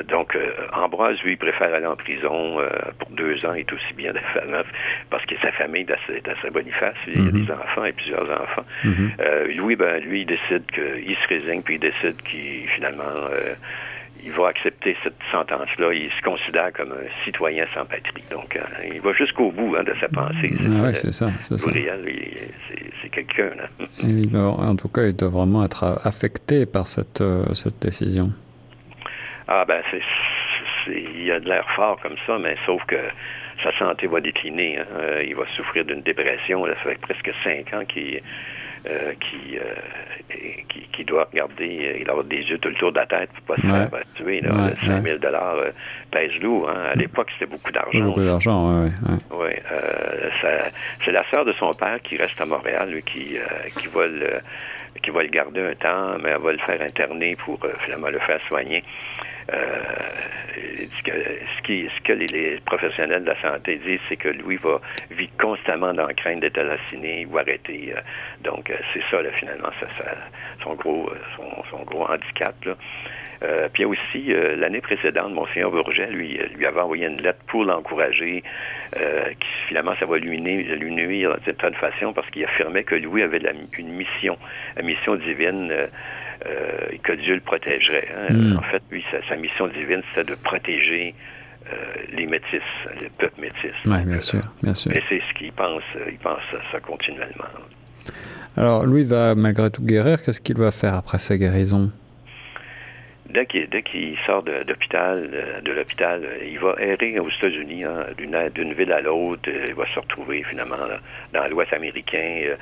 Euh, 0.00 0.02
donc, 0.08 0.34
euh, 0.34 0.52
Ambroise, 0.72 1.20
lui, 1.22 1.36
préfère 1.36 1.72
aller 1.74 1.86
en 1.86 1.96
prison 1.96 2.60
euh, 2.60 2.68
pour 2.98 3.10
deux 3.10 3.44
ans, 3.44 3.54
et 3.54 3.60
est 3.60 3.72
aussi 3.72 3.94
bien 3.96 4.12
parce 5.10 5.24
que 5.26 5.34
sa 5.40 5.52
famille 5.52 5.86
est 5.88 6.28
assez, 6.28 6.50
Boniface, 6.50 6.96
il 7.06 7.14
y 7.14 7.28
a 7.28 7.32
mhm. 7.32 7.44
des 7.44 7.52
enfants 7.52 7.84
et 7.84 7.92
plusieurs 7.92 8.28
enfants. 8.30 8.64
Mhm. 8.84 9.12
Louis, 9.56 9.76
ben, 9.76 10.00
lui, 10.02 10.22
il 10.22 10.26
décide 10.26 10.64
qu'il 10.72 11.16
se 11.16 11.28
résigne, 11.28 11.62
puis 11.62 11.74
il 11.74 11.80
décide 11.80 12.20
qu'il, 12.22 12.68
finalement, 12.74 13.04
il 14.22 14.32
va 14.32 14.48
accepter 14.48 14.96
cette 15.02 15.18
sentence-là. 15.32 15.92
Il 15.92 16.10
se 16.10 16.22
considère 16.22 16.72
comme 16.72 16.92
un 16.92 17.24
citoyen 17.24 17.64
sans 17.74 17.84
patrie. 17.86 18.24
Donc, 18.30 18.58
il 18.92 19.00
va 19.00 19.12
jusqu'au 19.14 19.50
bout 19.50 19.76
hein, 19.76 19.82
de 19.82 19.94
sa 20.00 20.08
pensée. 20.08 20.52
Ah 20.60 20.92
c'est 20.92 21.12
ça. 21.12 21.30
C'est 21.42 21.56
c'est 23.02 23.08
quelqu'un. 23.08 23.50
En 24.34 24.76
tout 24.76 24.88
cas, 24.88 25.06
il 25.06 25.16
doit 25.16 25.28
vraiment 25.28 25.64
être 25.64 26.00
affecté 26.04 26.66
par 26.66 26.86
cette, 26.86 27.22
cette 27.54 27.80
décision. 27.80 28.30
Ah 29.48 29.64
ben 29.66 29.82
c'est 29.90 30.02
il 30.88 31.30
a 31.30 31.40
de 31.40 31.48
l'air 31.48 31.66
fort 31.74 31.98
comme 32.00 32.16
ça, 32.26 32.38
mais 32.38 32.56
sauf 32.66 32.84
que 32.86 32.96
sa 33.62 33.76
santé 33.78 34.06
va 34.06 34.20
décliner. 34.20 34.78
Hein. 34.78 34.86
Euh, 34.98 35.24
il 35.26 35.34
va 35.34 35.44
souffrir 35.56 35.84
d'une 35.84 36.02
dépression. 36.02 36.64
Ça 36.66 36.74
fait 36.76 37.00
presque 37.00 37.30
cinq 37.44 37.72
ans 37.74 37.84
qu'il 37.84 38.20
euh, 38.86 39.12
qui, 39.20 39.58
euh, 39.58 39.74
qui, 40.68 40.80
qui, 40.92 41.04
doit 41.04 41.28
regarder, 41.30 41.98
il 42.00 42.08
a 42.08 42.22
des 42.22 42.42
yeux 42.42 42.58
tout 42.58 42.68
le 42.68 42.74
tour 42.74 42.92
de 42.92 42.98
la 42.98 43.06
tête 43.06 43.30
pour 43.32 43.56
pas 43.56 43.62
se 43.62 43.66
faire 43.66 43.90
tuer. 44.14 44.40
Là. 44.40 44.52
Ouais, 44.52 44.74
5 44.86 45.06
000 45.06 45.18
dollars 45.18 45.56
pèse 46.10 46.32
lourd. 46.40 46.70
Hein. 46.70 46.90
À 46.92 46.94
l'époque, 46.94 47.28
c'était 47.32 47.50
beaucoup 47.50 47.70
d'argent. 47.70 48.00
Beaucoup 48.00 48.24
d'argent, 48.24 48.84
oui. 48.84 48.90
C'est 51.04 51.12
la 51.12 51.24
sœur 51.30 51.44
de 51.44 51.52
son 51.54 51.72
père 51.72 52.00
qui 52.02 52.16
reste 52.16 52.40
à 52.40 52.46
Montréal, 52.46 52.90
lui, 52.90 53.02
qui, 53.02 53.36
qui 53.76 53.86
va 53.88 54.06
le 54.06 54.38
qui 55.02 55.10
va 55.10 55.22
le 55.22 55.28
garder 55.28 55.62
un 55.62 55.74
temps, 55.74 56.18
mais 56.22 56.30
elle 56.30 56.42
va 56.42 56.52
le 56.52 56.58
faire 56.58 56.82
interner 56.82 57.36
pour 57.36 57.58
finalement 57.84 58.08
le 58.08 58.18
faire 58.18 58.40
soigner. 58.48 58.82
Euh, 59.52 60.86
ce, 60.96 62.02
que, 62.02 62.12
les, 62.12 62.60
professionnels 62.66 63.22
de 63.22 63.28
la 63.28 63.40
santé 63.40 63.80
disent, 63.84 64.00
c'est 64.08 64.16
que 64.16 64.28
Louis 64.28 64.56
va 64.56 64.80
vivre 65.10 65.32
constamment 65.38 65.92
dans 65.92 66.06
la 66.06 66.14
crainte 66.14 66.40
d'être 66.40 66.58
assassiné 66.58 67.26
ou 67.26 67.38
arrêté. 67.38 67.94
Euh, 67.94 68.00
donc, 68.42 68.70
euh, 68.70 68.76
c'est 68.92 69.02
ça, 69.10 69.18
finalement, 69.36 69.70
ça, 69.80 69.86
son, 70.62 70.74
gros, 70.74 71.10
handicap. 72.08 72.54
puis 73.72 73.84
aussi, 73.84 74.32
l'année 74.56 74.80
précédente, 74.80 75.32
Monseigneur 75.32 75.70
Bourget 75.70 76.08
lui, 76.08 76.38
lui 76.56 76.66
avait 76.66 76.80
envoyé 76.80 77.06
une 77.06 77.20
lettre 77.22 77.40
pour 77.46 77.64
l'encourager, 77.64 78.42
qui 78.92 79.48
finalement, 79.68 79.94
ça 79.98 80.06
va 80.06 80.18
lui 80.18 80.40
nuire, 80.40 80.76
lui 80.76 80.90
nuire 80.90 81.34
d'une 81.34 81.44
certaine 81.44 81.74
façon 81.74 82.12
parce 82.12 82.28
qu'il 82.30 82.44
affirmait 82.44 82.84
que 82.84 82.96
Louis 82.96 83.22
avait 83.22 83.40
une 83.78 83.92
mission, 83.92 84.36
une 84.78 84.86
mission 84.86 85.16
divine 85.16 85.88
euh, 86.46 86.88
et 86.90 86.98
que 86.98 87.12
Dieu 87.12 87.34
le 87.34 87.40
protégerait. 87.40 88.08
Hein. 88.16 88.32
Hmm. 88.32 88.56
En 88.58 88.62
fait, 88.62 88.82
lui, 88.90 89.04
sa, 89.28 89.36
mission 89.36 89.68
divine, 89.68 90.02
c'était 90.14 90.30
de 90.30 90.36
protéger 90.36 91.14
euh, 91.66 91.76
les 92.16 92.26
métis, 92.26 92.62
le 93.00 93.08
peuple 93.18 93.40
métis. 93.40 93.72
Oui, 93.84 94.02
bien 94.04 94.20
sûr, 94.20 94.40
bien 94.62 94.74
sûr. 94.74 94.92
Et 94.92 95.02
c'est 95.08 95.20
ce 95.28 95.38
qu'il 95.38 95.52
pense, 95.52 95.82
il 96.10 96.18
pense 96.18 96.40
ça 96.72 96.80
continuellement. 96.80 97.44
Alors, 98.56 98.86
lui 98.86 99.04
va 99.04 99.34
malgré 99.34 99.70
tout 99.70 99.82
guérir. 99.82 100.22
Qu'est-ce 100.22 100.40
qu'il 100.40 100.56
va 100.56 100.70
faire 100.70 100.94
après 100.94 101.18
sa 101.18 101.36
guérison? 101.36 101.90
Dès 103.32 103.46
qu'il 103.82 104.16
sort 104.26 104.42
de, 104.42 104.62
d'hôpital, 104.64 105.30
de, 105.64 105.72
l'hôpital, 105.72 106.26
il 106.44 106.58
va 106.58 106.74
errer 106.78 107.18
aux 107.18 107.30
États-Unis, 107.30 107.84
hein, 107.84 107.94
d'une, 108.16 108.72
ville 108.72 108.92
à 108.92 109.00
l'autre. 109.00 109.48
Il 109.48 109.74
va 109.74 109.86
se 109.86 110.00
retrouver 110.00 110.42
finalement 110.44 110.76
dans 111.32 111.46
l'Ouest 111.48 111.72
américain. 111.72 112.42
Euh, 112.44 112.56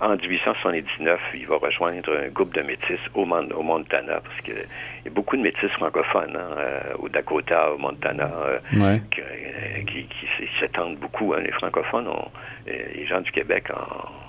en 0.00 0.16
1879, 0.16 1.20
il 1.34 1.46
va 1.46 1.56
rejoindre 1.56 2.16
un 2.16 2.28
groupe 2.28 2.54
de 2.54 2.62
métis 2.62 2.98
au, 3.14 3.24
Montana, 3.24 4.20
parce 4.20 4.40
qu'il 4.44 4.54
y 5.04 5.08
a 5.08 5.10
beaucoup 5.10 5.36
de 5.36 5.42
métis 5.42 5.70
francophones 5.72 6.36
hein, 6.36 6.56
euh, 6.58 6.80
au 6.98 7.08
Dakota, 7.08 7.72
au 7.72 7.78
Montana, 7.78 8.30
euh, 8.46 8.98
qui, 9.86 10.06
s'étendent 10.60 10.96
beaucoup. 10.96 11.34
Hein, 11.34 11.40
les 11.40 11.52
francophones, 11.52 12.08
les 12.66 13.06
gens 13.06 13.20
du 13.20 13.30
Québec 13.30 13.68
en 13.70 14.23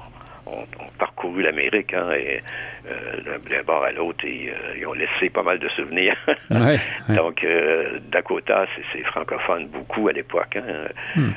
ont, 0.45 0.65
parcouru 0.97 1.41
l'Amérique 1.41 1.93
hein, 1.93 2.11
et 2.13 2.41
euh, 2.89 3.39
d'un 3.49 3.63
bord 3.63 3.83
à 3.83 3.91
l'autre 3.91 4.23
et 4.25 4.49
euh, 4.49 4.77
ils 4.77 4.87
ont 4.87 4.93
laissé 4.93 5.29
pas 5.29 5.43
mal 5.43 5.59
de 5.59 5.67
souvenirs. 5.69 6.15
Donc 7.09 7.43
euh, 7.43 7.99
Dakota, 8.11 8.65
c'est 8.93 9.03
francophone 9.03 9.67
beaucoup 9.67 10.07
à 10.07 10.13
l'époque. 10.13 10.55
Hein. 10.55 10.87
Hmm. 11.15 11.31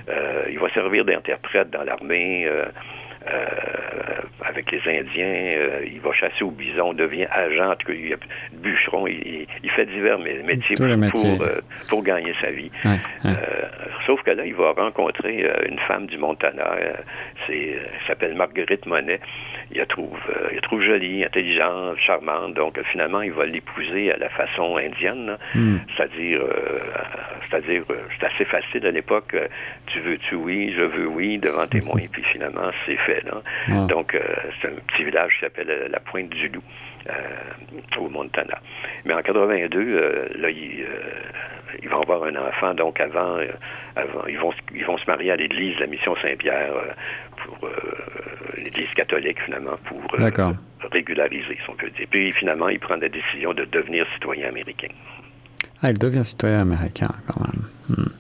il 0.51 0.59
va 0.59 0.69
servir 0.71 1.05
d'interprète 1.05 1.71
dans 1.71 1.83
l'armée. 1.83 2.49
Euh, 3.31 4.21
avec 4.45 4.71
les 4.71 4.81
Indiens, 4.87 5.25
euh, 5.27 5.81
il 5.85 6.01
va 6.01 6.13
chasser 6.13 6.43
au 6.43 6.51
bison, 6.51 6.95
devient 6.95 7.27
agent, 7.31 7.73
en 7.73 7.77
tout 7.77 7.89
cas, 7.89 7.93
il 7.93 8.17
bûcheron, 8.53 9.07
il, 9.07 9.47
fait 9.77 9.85
divers 9.87 10.19
métiers 10.19 10.77
pour, 10.77 10.87
euh, 10.87 11.61
pour, 11.89 12.03
gagner 12.03 12.33
sa 12.41 12.51
vie. 12.51 12.71
sauf 14.07 14.23
que 14.23 14.31
là, 14.31 14.47
il 14.47 14.55
va 14.55 14.73
rencontrer 14.73 15.47
une 15.69 15.79
femme 15.81 16.07
du 16.07 16.17
Montana, 16.17 16.77
c'est 17.47 17.79
s'appelle 18.07 18.35
Marguerite 18.35 18.87
Monet. 18.87 19.21
Il 19.71 19.79
la 19.79 19.87
trouve, 19.87 20.19
il 20.51 20.55
la 20.55 20.63
trouve 20.63 20.83
jolie, 20.83 21.25
intelligente, 21.25 21.99
charmante, 21.99 22.55
donc 22.55 22.81
finalement, 22.91 23.21
il 23.21 23.33
va 23.33 23.45
l'épouser 23.45 24.13
à 24.13 24.17
la 24.17 24.31
façon 24.31 24.79
indienne, 24.79 25.37
hmm. 25.55 25.77
c'est-à-dire, 25.95 26.41
c'est-à-dire, 27.51 27.83
c'est 28.19 28.27
assez 28.27 28.45
facile 28.47 28.87
à 28.87 28.91
l'époque. 28.91 29.37
tu 29.89 30.01
veux 30.01 30.17
tu 30.17 30.37
oui, 30.37 30.73
je 30.75 30.83
veux 30.83 31.07
oui 31.07 31.39
devant 31.39 31.67
témoin, 31.67 32.01
puis 32.13 32.23
finalement, 32.33 32.71
c'est 32.87 32.97
fait. 32.97 33.18
Donc, 33.89 34.15
euh, 34.15 34.21
c'est 34.61 34.69
un 34.69 34.75
petit 34.87 35.05
village 35.05 35.35
qui 35.35 35.41
s'appelle 35.41 35.71
euh, 35.71 35.89
la 35.89 36.01
Pointe 36.01 36.31
du 36.31 36.49
Loup, 36.49 36.63
euh, 37.09 37.13
au 37.99 38.09
Montana. 38.09 38.59
Mais 39.05 39.15
en 39.15 39.23
82, 39.23 40.31
là, 40.37 40.51
il, 40.51 40.87
ils 41.83 41.89
vont 41.89 42.03
avoir 42.03 42.25
un 42.25 42.37
enfant. 42.37 42.75
Donc, 42.75 43.01
avant, 43.01 43.39
avant 43.97 44.27
ils, 44.29 44.39
vont, 44.39 44.53
ils 44.75 44.85
vont 44.85 44.99
se 44.99 45.07
marier 45.07 45.33
à 45.33 45.37
l'église 45.37 45.77
de 45.77 45.81
la 45.81 45.87
Mission 45.87 46.15
Saint-Pierre 46.17 46.73
pour 47.37 47.69
l'église 48.57 48.91
catholique, 48.95 49.41
finalement, 49.45 49.77
pour 49.85 50.03
régulariser, 50.93 51.59
si 51.63 51.71
on 51.71 51.75
peut 51.75 51.91
dire. 51.91 52.07
Puis, 52.11 52.33
finalement, 52.33 52.69
il 52.69 52.79
prend 52.79 52.97
la 52.97 53.09
décision 53.09 53.53
de 53.55 53.65
devenir 53.65 54.07
citoyen 54.15 54.49
américain. 54.49 54.89
Ah, 55.83 55.91
il 55.91 55.99
devient 55.99 56.25
citoyen 56.25 56.61
américain, 56.61 57.09
quand 57.27 57.41
même. 57.41 57.63
Hmm. 57.89 58.11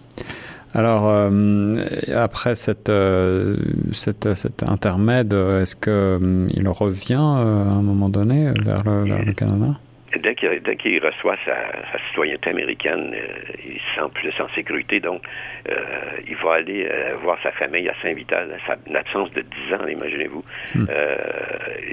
Alors, 0.75 1.09
euh, 1.09 1.75
après 2.15 2.55
cette, 2.55 2.91
euh, 2.91 3.57
cette, 3.93 4.35
cet 4.35 4.63
intermède, 4.63 5.33
est-ce 5.33 5.75
qu'il 5.75 6.49
il 6.55 6.69
revient 6.69 7.15
euh, 7.15 7.71
à 7.71 7.73
un 7.73 7.83
moment 7.83 8.09
donné 8.09 8.53
vers 8.65 8.85
le, 8.85 9.05
vers 9.09 9.25
le 9.25 9.33
Canada? 9.33 9.75
Dès 10.23 10.35
qu'il 10.35 11.05
reçoit 11.05 11.37
sa, 11.45 11.55
sa, 11.93 11.99
citoyenneté 12.09 12.51
américaine, 12.51 13.15
il 13.65 13.79
se 13.79 14.01
sent 14.01 14.11
plus 14.15 14.33
en 14.41 14.49
sécurité. 14.55 15.01
Donc, 15.01 15.23
il 16.27 16.37
va 16.37 16.55
aller 16.55 16.89
voir 17.23 17.39
sa 17.43 17.53
famille 17.53 17.89
à 17.89 17.95
Saint-Vital, 18.03 18.59
une 18.89 18.97
absence 18.97 19.31
de 19.33 19.43
10 19.43 19.75
ans, 19.75 19.87
imaginez-vous. 19.87 20.43
Hmm. 20.75 20.87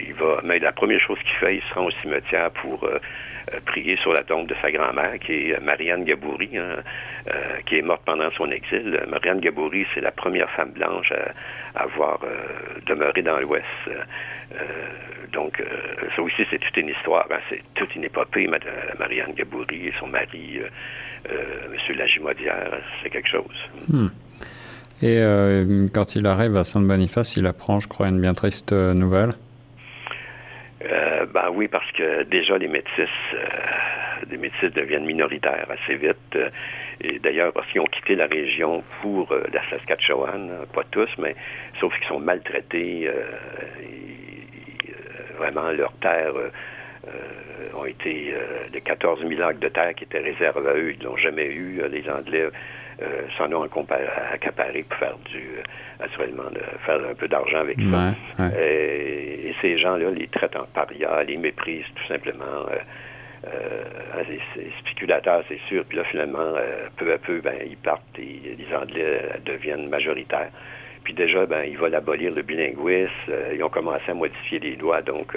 il 0.08 0.14
va, 0.14 0.40
mais 0.46 0.60
la 0.60 0.72
première 0.72 1.02
chose 1.02 1.20
qu'il 1.20 1.38
fait, 1.40 1.56
il 1.58 1.62
se 1.70 1.74
rend 1.74 1.86
au 1.86 1.92
cimetière 1.92 2.52
pour 2.52 2.86
euh, 2.86 3.00
prier 3.66 3.98
sur 3.98 4.14
la 4.14 4.24
tombe 4.24 4.48
de 4.48 4.56
sa 4.62 4.72
grand-mère, 4.72 5.20
qui 5.20 5.52
est 5.52 5.60
Marianne 5.62 6.04
Gaboury, 6.04 6.58
hein, 6.58 6.78
euh, 7.28 7.58
qui 7.66 7.78
est 7.78 7.82
morte 7.82 8.02
pendant 8.06 8.30
son 8.32 8.50
exil. 8.52 9.00
Marianne 9.08 9.40
Gaboury, 9.40 9.86
c'est 9.94 10.02
la 10.02 10.12
première 10.12 10.50
femme 10.52 10.72
blanche 10.72 11.12
à, 11.12 11.82
avoir 11.82 12.20
euh, 12.24 12.80
demeuré 12.86 13.22
dans 13.22 13.40
l'Ouest. 13.40 13.66
donc, 15.32 15.62
ça 16.16 16.22
aussi, 16.22 16.44
c'est 16.50 16.60
toute 16.60 16.78
une 16.78 16.90
histoire. 16.90 17.28
Hein. 17.32 17.40
c'est 17.50 17.62
toute 17.74 17.94
une 17.96 18.06
épopée, 18.06 18.48
Marianne 19.00 19.34
Gaboury 19.34 19.88
et 19.88 19.94
son 20.00 20.08
mari, 20.08 20.60
M. 21.30 21.98
Lagimodière, 21.98 22.72
c'est 23.02 23.10
quelque 23.10 23.30
chose. 23.30 23.70
Hmm. 23.90 24.08
Et 25.02 25.20
quand 25.94 26.16
il 26.16 26.26
arrive 26.26 26.56
à 26.58 26.64
Sainte-Boniface, 26.64 27.36
il 27.36 27.46
apprend, 27.48 27.80
je 27.82 27.88
crois, 27.88 28.08
une 28.08 28.22
bien 28.22 28.34
triste 28.34 28.72
nouvelle? 28.72 29.32
Euh, 30.92 31.15
ben 31.26 31.50
oui, 31.54 31.68
parce 31.68 31.90
que 31.92 32.24
déjà 32.24 32.58
les 32.58 32.68
métis, 32.68 33.10
euh, 33.34 34.26
des 34.28 34.38
métis 34.38 34.72
deviennent 34.74 35.06
minoritaires 35.06 35.68
assez 35.70 35.96
vite. 35.96 36.38
et 37.02 37.20
d'ailleurs, 37.20 37.54
parce 37.54 37.68
qu'ils 37.72 37.82
ont 37.82 37.86
quitté 37.86 38.16
la 38.16 38.28
région 38.28 38.84
pour 39.02 39.34
la 39.34 39.70
Saskatchewan, 39.70 40.66
pas 40.74 40.84
tous, 40.92 41.10
mais 41.18 41.36
sauf 41.80 41.94
qu'ils 41.98 42.08
sont 42.08 42.20
maltraités. 42.20 43.10
vraiment, 45.38 45.72
leurs 45.72 45.94
terres 46.00 46.34
ont 47.76 47.86
été 47.86 48.34
les 48.74 48.82
14 48.82 49.28
000 49.28 49.42
acres 49.42 49.60
de 49.60 49.68
terre 49.68 49.94
qui 49.96 50.06
étaient 50.06 50.20
réservés 50.20 50.70
à 50.70 50.74
eux, 50.74 50.96
ils 50.98 51.04
l'ont 51.04 51.18
jamais 51.18 51.46
eu. 51.46 51.82
Les 51.90 52.10
Anglais 52.10 52.50
euh, 53.02 53.24
s'en 53.38 53.52
ont 53.52 53.68
accaparé 54.32 54.84
pour 54.84 54.98
faire 54.98 55.18
du, 55.26 55.38
euh, 55.38 55.62
naturellement, 56.00 56.50
de 56.52 56.62
faire 56.86 57.00
un 57.10 57.14
peu 57.14 57.28
d'argent 57.28 57.60
avec 57.60 57.78
ça. 57.92 58.50
Et, 58.58 59.54
ces 59.62 59.78
gens-là 59.78 60.12
les 60.12 60.28
traitent 60.28 60.58
en 60.58 60.66
paria, 60.66 61.24
les 61.24 61.38
méprisent 61.38 61.86
tout 61.96 62.08
simplement. 62.08 62.66
Euh, 63.48 64.24
les, 64.28 64.40
spéculateurs, 64.82 65.44
c'est 65.48 65.60
sûr. 65.68 65.86
Puis 65.88 65.98
là, 65.98 66.04
finalement, 66.06 66.54
peu 66.98 67.14
à 67.14 67.18
peu, 67.18 67.40
ben, 67.42 67.56
ils 67.66 67.78
partent 67.78 68.04
et 68.20 68.56
les 68.58 68.76
Anglais 68.76 69.30
deviennent 69.46 69.88
majoritaires. 69.88 70.52
Puis 71.06 71.14
déjà, 71.14 71.46
ben, 71.46 71.64
ils 71.64 71.78
veulent 71.78 71.96
abolir 71.96 72.34
le 72.34 72.42
bilinguisme. 72.42 73.32
ils 73.54 73.64
ont 73.64 73.70
commencé 73.70 74.04
à 74.10 74.14
modifier 74.14 74.60
les 74.60 74.76
lois. 74.76 75.02
Donc, 75.02 75.34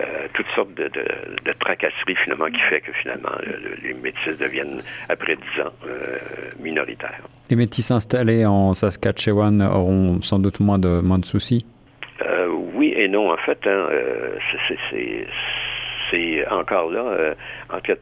euh, 0.00 0.26
toutes 0.32 0.48
sortes 0.56 0.74
de, 0.74 0.88
de, 0.88 1.52
tracasseries 1.60 2.16
finalement 2.24 2.46
qui 2.46 2.60
fait 2.68 2.80
que 2.80 2.90
finalement 2.94 3.30
les 3.80 3.94
métis 3.94 4.36
deviennent 4.40 4.80
après 5.08 5.36
dix 5.36 5.62
ans 5.62 5.70
euh, 5.86 6.18
minoritaires. 6.58 7.22
Les 7.48 7.54
métis 7.54 7.92
installés 7.92 8.44
en 8.44 8.74
Saskatchewan 8.74 9.62
auront 9.62 10.20
sans 10.20 10.40
doute 10.40 10.58
moins 10.58 10.80
de 10.80 11.00
moins 11.00 11.20
de 11.20 11.24
soucis? 11.24 11.64
Euh, 12.22 12.48
oui 12.74 12.92
et 12.96 13.06
non 13.06 13.30
en 13.32 13.36
fait 13.36 13.58
hein, 13.66 13.86
c'est 16.10 16.44
encore 16.48 16.90
là 16.90 17.34
en 17.70 17.80
fait 17.80 18.00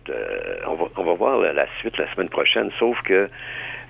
on 0.66 0.74
va 0.74 0.84
on 0.96 1.04
va 1.04 1.14
voir 1.14 1.40
la 1.40 1.66
suite 1.78 1.98
la 1.98 2.10
semaine 2.14 2.30
prochaine 2.30 2.70
sauf 2.78 2.96
que 3.02 3.28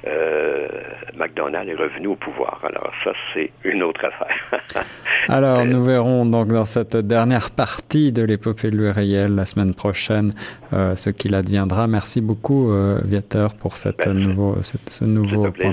euh, 0.07 0.67
McDonald 1.15 1.69
est 1.69 1.75
revenu 1.75 2.09
au 2.09 2.17
pouvoir. 2.17 2.61
Alors 2.65 2.93
ça, 3.05 3.13
c'est 3.33 3.51
une 3.65 3.83
autre 3.83 4.05
affaire. 4.05 4.85
Alors 5.29 5.65
nous 5.65 5.85
verrons 5.85 6.27
donc 6.27 6.49
dans 6.49 6.65
cette 6.65 6.97
dernière 6.97 7.51
partie 7.51 8.11
de 8.11 8.23
l'épopée 8.23 8.71
de 8.71 8.89
réel 8.89 9.37
la 9.37 9.45
semaine 9.45 9.75
prochaine 9.75 10.33
euh, 10.73 10.97
ce 10.97 11.11
qu'il 11.11 11.35
adviendra. 11.35 11.87
Merci 11.87 12.21
beaucoup 12.21 12.73
euh, 12.73 13.01
Viateur 13.05 13.55
pour 13.55 13.77
cette 13.77 14.07
nouveau, 14.09 14.57
ce 14.61 15.05
nouveau 15.05 15.51
point 15.53 15.73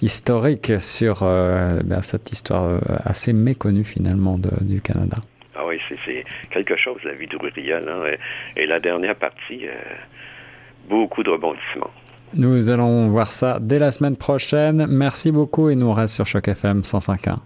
historique 0.00 0.78
sur 0.78 1.22
ben, 1.22 2.02
cette 2.02 2.30
histoire 2.30 2.80
assez 3.04 3.32
méconnue 3.32 3.82
finalement 3.82 4.38
de, 4.38 4.50
du 4.60 4.80
Canada. 4.80 5.16
Ah 5.56 5.66
oui, 5.66 5.80
c'est 6.06 6.24
quelque 6.50 6.76
chose 6.76 6.98
la 7.02 7.14
vie 7.14 7.26
de 7.26 7.36
Ruriel. 7.36 7.88
Hein, 7.88 8.04
et, 8.56 8.62
et, 8.62 8.66
la 8.66 8.78
dernière 8.78 9.16
partie, 9.16 9.66
beaucoup 10.88 11.24
de 11.24 11.30
rebondissements. 11.30 11.90
Nous 12.34 12.70
allons 12.70 13.08
voir 13.08 13.32
ça 13.32 13.58
dès 13.60 13.78
la 13.78 13.90
semaine 13.90 14.16
prochaine. 14.16 14.86
Merci 14.88 15.32
beaucoup 15.32 15.70
et 15.70 15.76
nous 15.76 15.92
reste 15.92 16.14
sur 16.14 16.26
Choc 16.26 16.48
FM 16.48 16.82
105.1. 16.82 17.36